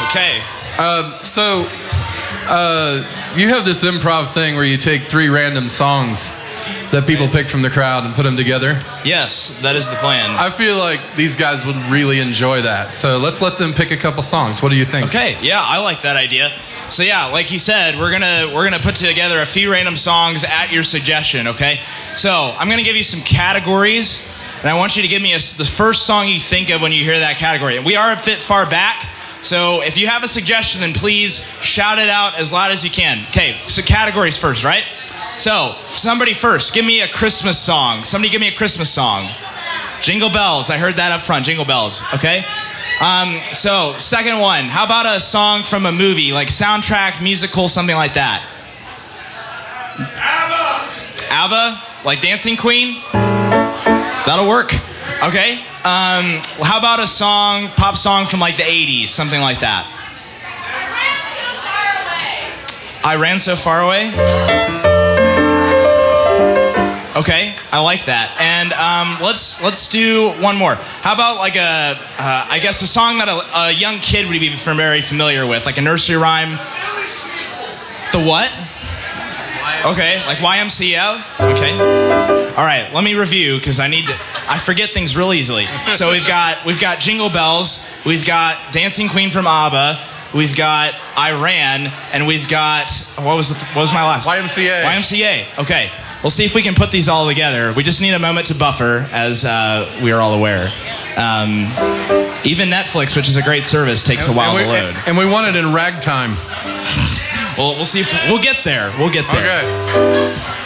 Okay. 0.10 0.42
Um, 0.78 1.16
so 1.22 1.68
uh, 2.48 3.34
you 3.36 3.50
have 3.50 3.66
this 3.66 3.84
improv 3.84 4.34
thing 4.34 4.56
where 4.56 4.66
you 4.66 4.78
take 4.78 5.04
three 5.04 5.30
random 5.30 5.70
songs 5.70 6.32
that 6.92 7.08
people 7.08 7.28
pick 7.28 7.48
from 7.48 7.62
the 7.62 7.70
crowd 7.70 8.06
and 8.06 8.14
put 8.14 8.24
them 8.24 8.36
together. 8.36 8.78
Yes, 9.06 9.60
that 9.62 9.76
is 9.76 9.90
the 9.90 9.96
plan. 9.96 10.30
I 10.32 10.50
feel 10.50 10.78
like 10.78 11.00
these 11.16 11.36
guys 11.36 11.66
would 11.66 11.78
really 11.90 12.20
enjoy 12.20 12.62
that. 12.62 12.94
So 12.94 13.18
let's 13.18 13.42
let 13.42 13.58
them 13.58 13.74
pick 13.74 13.92
a 13.92 13.98
couple 13.98 14.22
songs. 14.24 14.62
What 14.62 14.70
do 14.70 14.76
you 14.76 14.86
think? 14.86 15.08
Okay, 15.08 15.38
yeah, 15.42 15.62
I 15.64 15.80
like 15.80 16.02
that 16.02 16.18
idea. 16.18 16.52
So 16.92 17.04
yeah, 17.04 17.28
like 17.28 17.46
he 17.46 17.58
said, 17.58 17.98
we're 17.98 18.12
gonna 18.12 18.52
we're 18.54 18.66
gonna 18.66 18.84
put 18.84 18.96
together 18.96 19.42
a 19.42 19.46
few 19.46 19.72
random 19.72 19.96
songs 19.96 20.44
at 20.44 20.74
your 20.74 20.84
suggestion. 20.84 21.48
Okay, 21.48 21.80
so 22.18 22.54
I'm 22.58 22.70
gonna 22.70 22.84
give 22.84 22.98
you 22.98 23.04
some 23.04 23.22
categories, 23.22 24.30
and 24.60 24.70
I 24.70 24.78
want 24.78 24.98
you 24.98 25.02
to 25.02 25.08
give 25.08 25.22
me 25.22 25.32
a, 25.32 25.38
the 25.38 25.64
first 25.64 26.06
song 26.06 26.28
you 26.28 26.38
think 26.38 26.70
of 26.70 26.82
when 26.82 26.92
you 26.92 27.06
hear 27.06 27.18
that 27.18 27.38
category. 27.38 27.78
And 27.78 27.86
we 27.86 27.96
are 27.96 28.12
a 28.12 28.20
bit 28.26 28.42
far 28.42 28.70
back, 28.70 29.10
so 29.42 29.82
if 29.82 29.98
you 29.98 30.08
have 30.08 30.24
a 30.24 30.28
suggestion, 30.28 30.82
then 30.82 30.94
please 30.94 31.40
shout 31.62 31.98
it 31.98 32.10
out 32.10 32.38
as 32.38 32.52
loud 32.52 32.74
as 32.74 32.84
you 32.84 32.92
can. 32.92 33.26
Okay, 33.30 33.58
so 33.68 33.82
categories 33.82 34.38
first, 34.38 34.66
right? 34.66 34.84
So 35.38 35.76
somebody 35.88 36.34
first, 36.34 36.74
give 36.74 36.84
me 36.84 37.00
a 37.04 37.08
Christmas 37.08 37.58
song. 37.58 38.04
Somebody 38.04 38.30
give 38.30 38.42
me 38.42 38.50
a 38.50 38.56
Christmas 38.56 38.90
song. 38.92 39.30
Jingle 40.02 40.30
bells. 40.30 40.70
I 40.70 40.78
heard 40.78 40.98
that 40.98 41.14
up 41.14 41.22
front. 41.22 41.46
Jingle 41.46 41.64
bells. 41.64 42.04
Okay. 42.14 42.44
Um, 43.02 43.44
so 43.52 43.98
second 43.98 44.40
one. 44.40 44.66
How 44.66 44.86
about 44.86 45.08
a 45.08 45.20
song 45.20 45.64
from 45.64 45.88
a 45.88 45.92
movie, 45.92 46.32
like 46.32 46.50
soundtrack, 46.50 47.22
musical, 47.24 47.68
something 47.68 47.96
like 47.96 48.14
that? 48.14 48.46
ABBA. 49.98 51.34
ABBA, 51.34 52.06
like 52.06 52.22
Dancing 52.22 52.56
Queen. 52.56 53.02
That'll 53.12 54.48
work. 54.48 54.72
Okay. 55.24 55.54
Um, 55.84 56.42
how 56.62 56.78
about 56.78 57.00
a 57.00 57.08
song, 57.08 57.70
pop 57.70 57.98
song 57.98 58.28
from 58.28 58.40
like 58.40 58.58
the 58.58 58.64
'80s, 58.64 59.08
something 59.08 59.42
like 59.42 59.62
that? 59.62 59.88
I 63.04 63.16
ran 63.16 63.40
so 63.40 63.56
far 63.56 63.82
away. 63.82 64.51
Okay, 67.14 67.56
I 67.74 67.82
like 67.82 68.06
that. 68.06 68.32
And 68.40 68.72
um, 68.72 69.22
let's 69.22 69.62
let's 69.62 69.90
do 69.90 70.30
one 70.40 70.56
more. 70.56 70.76
How 70.76 71.14
about 71.14 71.38
like 71.38 71.58
a, 71.58 71.60
uh, 71.60 72.48
I 72.50 72.60
guess 72.60 72.82
a 72.82 72.88
song 72.88 73.18
that 73.18 73.28
a, 73.28 73.68
a 73.68 73.72
young 73.72 74.00
kid 74.00 74.28
would 74.28 74.40
be 74.40 74.56
very 74.56 75.02
familiar 75.02 75.46
with, 75.46 75.66
like 75.66 75.78
a 75.78 75.82
nursery 75.82 76.16
rhyme. 76.16 76.52
The 78.14 78.24
what? 78.24 78.50
Okay, 79.86 80.26
like 80.26 80.38
YMCA. 80.38 81.52
Okay. 81.52 81.74
All 82.56 82.66
right, 82.66 82.90
let 82.94 83.04
me 83.04 83.16
review 83.16 83.58
because 83.58 83.80
I 83.80 83.88
need 83.88 84.06
to. 84.08 84.16
I 84.48 84.58
forget 84.60 84.92
things 84.92 85.16
real 85.16 85.34
easily. 85.34 85.66
So 85.92 86.12
we've 86.12 86.28
got 86.28 86.66
we've 86.66 86.80
got 86.80 87.00
Jingle 87.00 87.30
Bells, 87.30 87.94
we've 88.06 88.26
got 88.26 88.72
Dancing 88.72 89.10
Queen 89.10 89.30
from 89.30 89.48
ABBA, 89.48 90.00
we've 90.34 90.56
got 90.56 90.94
I 91.18 91.34
Ran, 91.42 91.92
and 92.14 92.26
we've 92.26 92.48
got 92.48 92.90
what 93.18 93.36
was 93.36 93.50
the, 93.50 93.56
what 93.74 93.82
was 93.82 93.94
my 93.94 94.04
last? 94.04 94.26
YMCA. 94.26 94.84
YMCA. 94.84 95.60
Okay. 95.60 95.92
We'll 96.24 96.30
see 96.30 96.46
if 96.46 96.54
we 96.54 96.62
can 96.62 96.76
put 96.76 96.92
these 96.92 97.10
all 97.10 97.28
together. 97.28 97.74
We 97.74 97.84
just 97.84 98.02
need 98.02 98.14
a 98.14 98.20
moment 98.20 98.48
to 98.48 98.56
buffer, 98.56 99.08
as 99.12 99.44
uh, 99.44 100.00
we 100.04 100.12
are 100.12 100.22
all 100.22 100.34
aware. 100.34 100.68
Um, 101.18 101.72
even 102.44 102.70
Netflix, 102.70 103.16
which 103.16 103.28
is 103.28 103.38
a 103.38 103.44
great 103.44 103.64
service, 103.64 104.04
takes 104.04 104.28
a 104.28 104.32
while 104.34 104.56
and 104.56 104.70
we, 104.70 104.76
to 104.76 104.84
load. 104.86 104.96
And 105.08 105.18
we 105.18 105.26
want 105.30 105.48
it 105.48 105.56
in 105.56 105.74
ragtime. 105.74 106.38
We'll, 107.58 107.76
we'll 107.76 107.86
see 107.86 108.00
if 108.00 108.12
we'll 108.30 108.42
get 108.42 108.64
there. 108.64 108.94
We'll 108.98 109.12
get 109.12 109.30
there. 109.30 109.44
Okay. 109.44 110.62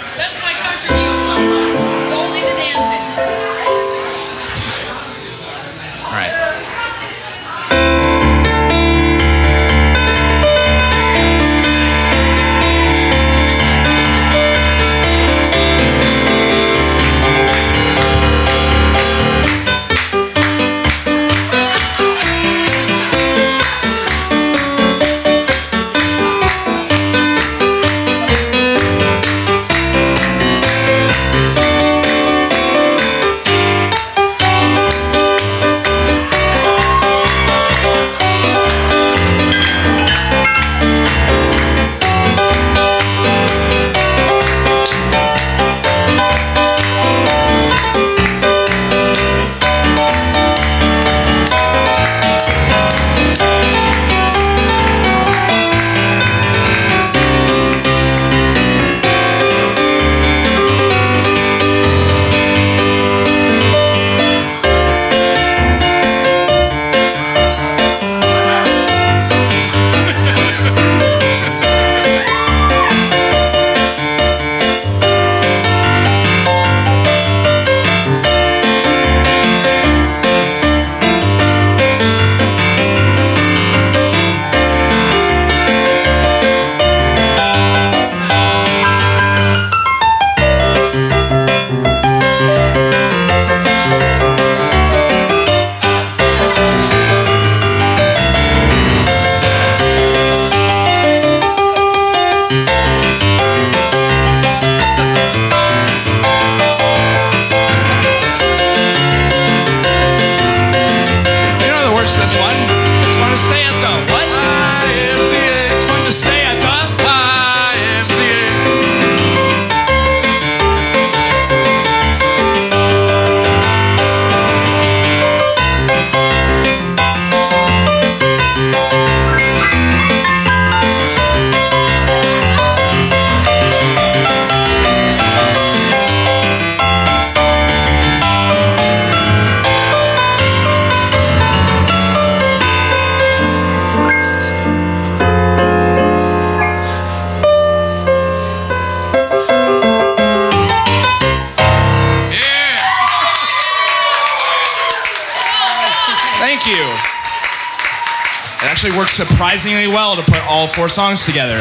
Four 160.75 160.89
songs 160.89 161.25
together. 161.25 161.57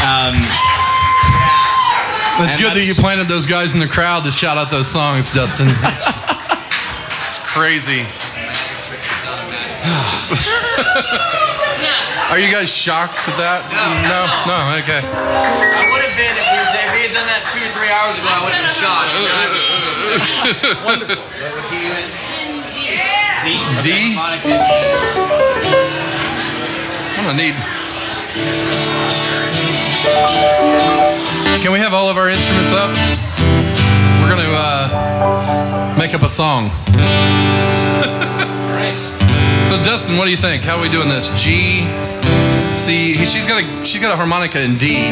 Um, 0.00 0.40
It's 2.40 2.54
And 2.56 2.62
good 2.62 2.72
that 2.72 2.88
you 2.88 2.94
planted 2.94 3.28
those 3.28 3.44
guys 3.46 3.74
in 3.74 3.80
the 3.80 3.86
crowd 3.86 4.24
to 4.24 4.30
shout 4.30 4.56
out 4.56 4.70
those 4.70 4.88
songs, 4.88 5.30
Dustin. 5.30 5.68
It's, 5.84 6.04
it's 7.22 7.38
crazy. 7.46 8.06
Are 12.30 12.38
you 12.38 12.50
guys 12.50 12.72
shocked 12.72 13.28
at 13.28 13.36
that? 13.36 13.60
No, 14.08 14.24
no, 14.48 14.56
okay. 14.80 15.02
I 15.04 15.84
would 15.92 16.00
have 16.00 16.16
been 16.16 16.32
if 16.32 16.46
we, 16.48 16.56
were, 16.56 16.70
if 16.72 16.90
we 16.96 17.00
had 17.04 17.12
done 17.12 17.28
that 17.28 17.44
two 17.52 17.60
or 17.60 17.70
three 17.76 17.90
hours 17.92 18.16
ago. 18.16 18.30
I 18.30 18.40
would 18.40 18.54
have 18.56 18.64
been 18.64 18.78
shocked. 18.80 19.12
Wonderful. 20.86 21.28
D. 23.82 24.16
I'm 27.18 27.24
gonna 27.26 27.36
need. 27.36 27.79
Can 31.62 31.72
we 31.72 31.78
have 31.78 31.92
all 31.92 32.08
of 32.08 32.16
our 32.16 32.28
instruments 32.28 32.72
up? 32.72 32.90
We're 34.20 34.28
gonna 34.28 34.50
uh, 34.52 35.94
make 35.98 36.14
up 36.14 36.22
a 36.22 36.28
song. 36.28 36.70
So 39.70 39.80
Dustin, 39.80 40.16
what 40.16 40.24
do 40.24 40.32
you 40.32 40.36
think? 40.36 40.64
How 40.64 40.76
are 40.76 40.82
we 40.82 40.88
doing 40.88 41.08
this? 41.08 41.28
G, 41.40 41.86
C. 42.74 43.14
She's 43.24 43.46
got 43.46 43.62
a 43.62 43.84
she's 43.84 44.02
got 44.02 44.12
a 44.12 44.16
harmonica 44.16 44.60
in 44.60 44.76
D, 44.76 45.10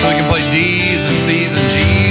so 0.00 0.08
we 0.08 0.14
can 0.18 0.28
play 0.28 0.42
D's 0.50 1.04
and 1.04 1.16
C's 1.18 1.54
and 1.54 1.70
G's. 1.70 2.03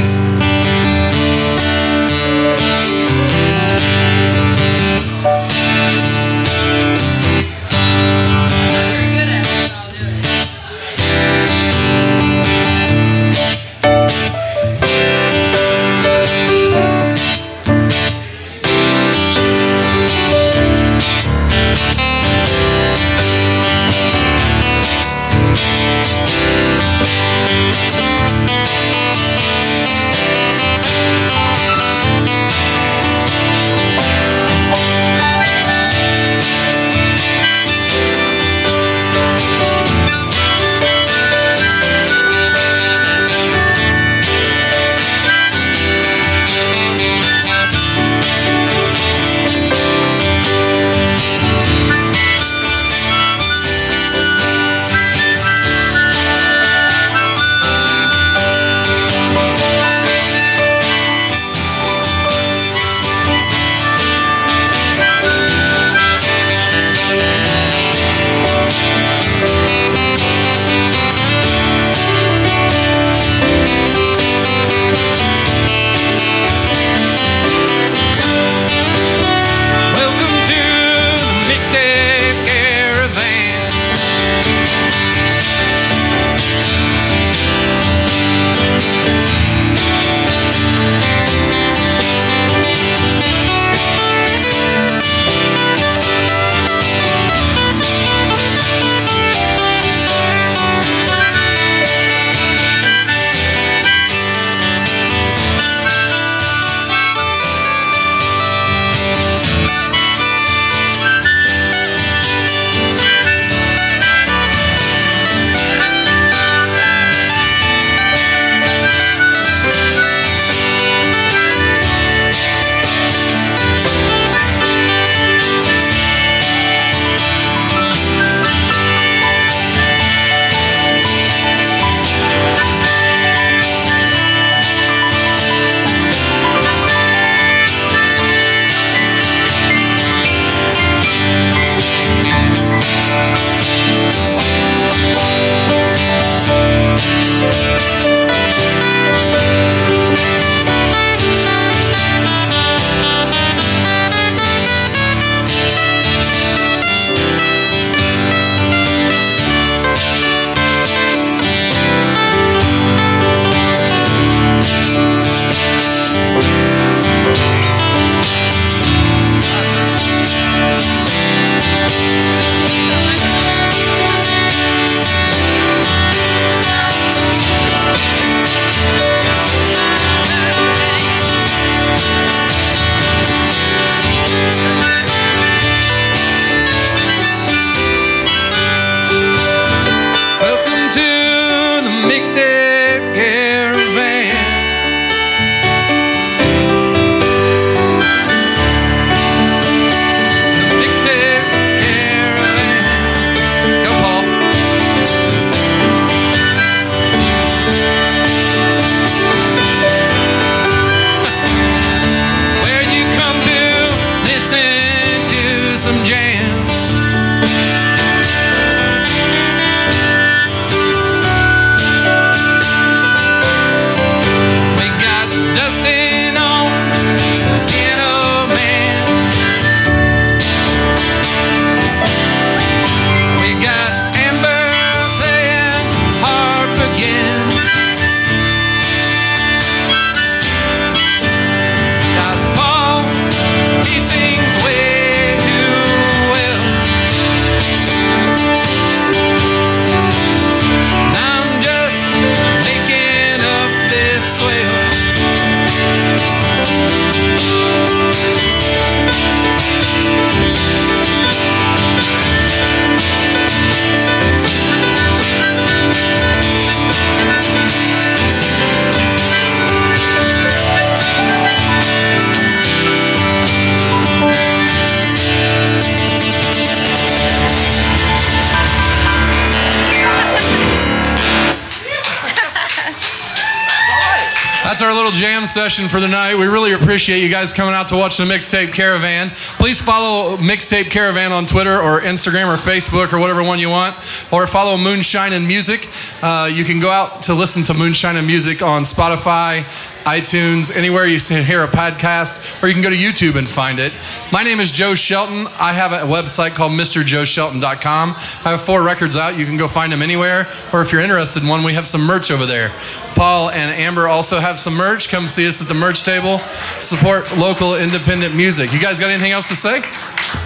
Session 285.74 285.90
for 285.90 286.00
the 286.00 286.08
night. 286.08 286.36
We 286.36 286.46
really 286.46 286.74
appreciate 286.74 287.24
you 287.24 287.30
guys 287.30 287.52
coming 287.52 287.74
out 287.74 287.88
to 287.88 287.96
watch 287.96 288.18
the 288.18 288.26
Mixtape 288.26 288.74
Caravan. 288.74 289.32
Please 289.58 289.82
follow 289.82 290.38
Mixtape 290.38 290.92
Caravan 290.92 291.32
on 291.32 291.48
Twitter 291.48 291.82
or 291.82 292.02
Instagram 292.02 292.54
or 292.54 292.58
Facebook 292.58 293.12
or 293.12 293.18
whatever 293.18 293.42
one 293.42 293.58
you 293.58 293.72
want, 293.72 293.96
or 294.32 294.46
follow 294.46 294.78
Moonshine 294.78 295.34
and 295.34 295.48
Music. 295.48 295.90
Uh, 296.22 296.48
you 296.54 296.64
can 296.64 296.80
go 296.80 296.92
out 296.92 297.24
to 297.24 297.34
listen 297.34 297.64
to 297.64 297.74
Moonshine 297.74 298.18
and 298.18 298.28
Music 298.28 298.62
on 298.62 298.84
Spotify, 298.84 299.64
iTunes, 300.04 300.76
anywhere 300.76 301.06
you 301.06 301.20
can 301.20 301.46
hear 301.46 301.64
a 301.64 301.68
podcast, 301.68 302.62
or 302.62 302.68
you 302.68 302.74
can 302.74 302.84
go 302.84 302.90
to 302.90 302.96
YouTube 302.96 303.36
and 303.38 303.50
find 303.50 303.80
it. 303.80 303.94
My 304.32 304.44
name 304.44 304.60
is 304.60 304.72
Joe 304.72 304.96
Shelton. 304.96 305.48
I 305.60 305.74
have 305.74 305.94
a 305.94 306.06
website 306.06 306.56
called 306.56 306.74
MrJoeShelton.com. 306.74 308.10
I 308.46 308.50
have 308.50 308.62
four 308.62 308.84
records 308.84 309.16
out. 309.16 309.38
You 309.38 309.46
can 309.46 309.58
go 309.58 309.68
find 309.68 309.92
them 309.92 310.02
anywhere, 310.02 310.48
or 310.74 310.82
if 310.82 310.92
you're 310.92 311.02
interested 311.02 311.44
in 311.44 311.50
one, 311.50 311.64
we 311.64 311.74
have 311.74 311.88
some 311.88 312.02
merch 312.02 312.32
over 312.32 312.46
there. 312.46 312.72
Paul 313.16 313.52
and 313.52 313.72
Amber 313.72 314.08
also 314.08 314.40
have 314.40 314.58
some 314.60 314.74
merch. 314.74 315.10
Come 315.10 315.28
see 315.28 315.48
us 315.48 315.62
at 315.62 315.68
the 315.68 315.74
merch 315.74 316.04
table. 316.04 316.40
Support 316.80 317.38
local 317.38 317.76
independent 317.76 318.36
music. 318.36 318.74
You 318.74 318.82
guys 318.82 319.00
got 319.00 319.10
anything 319.10 319.32
else 319.32 319.48
to 319.50 319.56
say? 319.56 319.82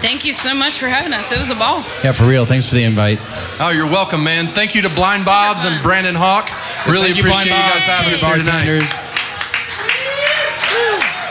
Thank 0.01 0.25
you 0.25 0.33
so 0.33 0.53
much 0.53 0.77
for 0.77 0.87
having 0.87 1.13
us. 1.13 1.31
It 1.31 1.39
was 1.39 1.49
a 1.49 1.55
ball. 1.55 1.85
Yeah, 2.03 2.11
for 2.11 2.25
real. 2.25 2.45
Thanks 2.45 2.65
for 2.65 2.75
the 2.75 2.83
invite. 2.83 3.19
Oh, 3.59 3.71
you're 3.73 3.87
welcome, 3.87 4.23
man. 4.23 4.47
Thank 4.47 4.75
you 4.75 4.81
to 4.81 4.89
Blind 4.89 5.25
Bob's 5.25 5.63
and 5.63 5.81
Brandon 5.81 6.15
Hawk. 6.15 6.49
Really 6.85 7.07
Thank 7.13 7.17
you, 7.17 7.23
appreciate 7.23 7.49
Blind 7.49 7.65
you 7.65 7.73
guys 7.73 7.85
having 7.85 8.13
us 8.13 8.23
here 8.23 8.37
tonight. 8.37 9.16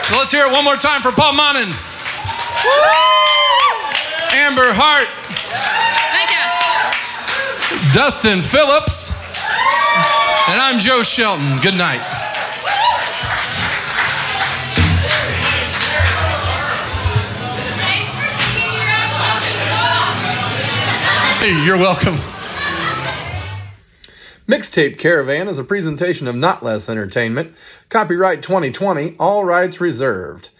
Bartenders. 0.07 0.09
So 0.09 0.17
let's 0.17 0.31
hear 0.31 0.45
it 0.45 0.51
one 0.51 0.63
more 0.63 0.75
time 0.75 1.01
for 1.01 1.11
Paul 1.11 1.33
Monin. 1.33 1.69
Amber 4.33 4.71
Hart, 4.73 5.07
Thank 6.13 6.31
you. 7.81 7.93
Dustin 7.93 8.41
Phillips, 8.41 9.11
and 10.49 10.59
I'm 10.61 10.79
Joe 10.79 11.03
Shelton. 11.03 11.59
Good 11.61 11.75
night. 11.77 12.01
Hey, 21.39 21.63
you're 21.63 21.77
welcome. 21.77 22.17
Mixtape 24.47 24.97
Caravan 24.97 25.49
is 25.49 25.57
a 25.57 25.63
presentation 25.65 26.25
of 26.25 26.33
Not 26.33 26.63
Less 26.63 26.87
Entertainment. 26.87 27.53
Copyright 27.89 28.41
2020, 28.41 29.17
all 29.19 29.43
rights 29.43 29.81
reserved. 29.81 30.51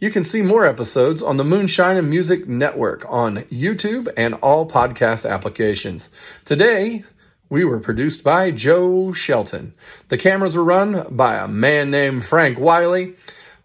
You 0.00 0.10
can 0.10 0.24
see 0.24 0.42
more 0.42 0.66
episodes 0.66 1.22
on 1.22 1.36
the 1.36 1.44
Moonshine 1.44 1.96
and 1.96 2.10
Music 2.10 2.48
Network 2.48 3.04
on 3.08 3.44
YouTube 3.52 4.12
and 4.16 4.34
all 4.34 4.68
podcast 4.68 5.30
applications. 5.30 6.10
Today, 6.44 7.04
we 7.48 7.64
were 7.64 7.78
produced 7.78 8.24
by 8.24 8.50
Joe 8.50 9.12
Shelton. 9.12 9.74
The 10.08 10.18
cameras 10.18 10.56
were 10.56 10.64
run 10.64 11.06
by 11.08 11.36
a 11.36 11.46
man 11.46 11.92
named 11.92 12.24
Frank 12.24 12.58
Wiley. 12.58 13.14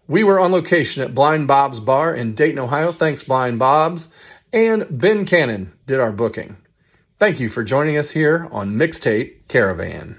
We 0.06 0.22
were 0.22 0.38
on 0.38 0.52
location 0.52 1.02
at 1.02 1.12
Blind 1.12 1.48
Bob's 1.48 1.80
Bar 1.80 2.14
in 2.14 2.36
Dayton, 2.36 2.60
Ohio. 2.60 2.92
Thanks, 2.92 3.24
Blind 3.24 3.58
Bob's. 3.58 4.10
And 4.52 4.86
Ben 4.88 5.26
Cannon 5.26 5.72
did 5.88 5.98
our 5.98 6.12
booking. 6.12 6.56
Thank 7.20 7.38
you 7.38 7.50
for 7.50 7.62
joining 7.62 7.98
us 7.98 8.12
here 8.12 8.48
on 8.50 8.76
Mixtape 8.76 9.46
Caravan. 9.46 10.18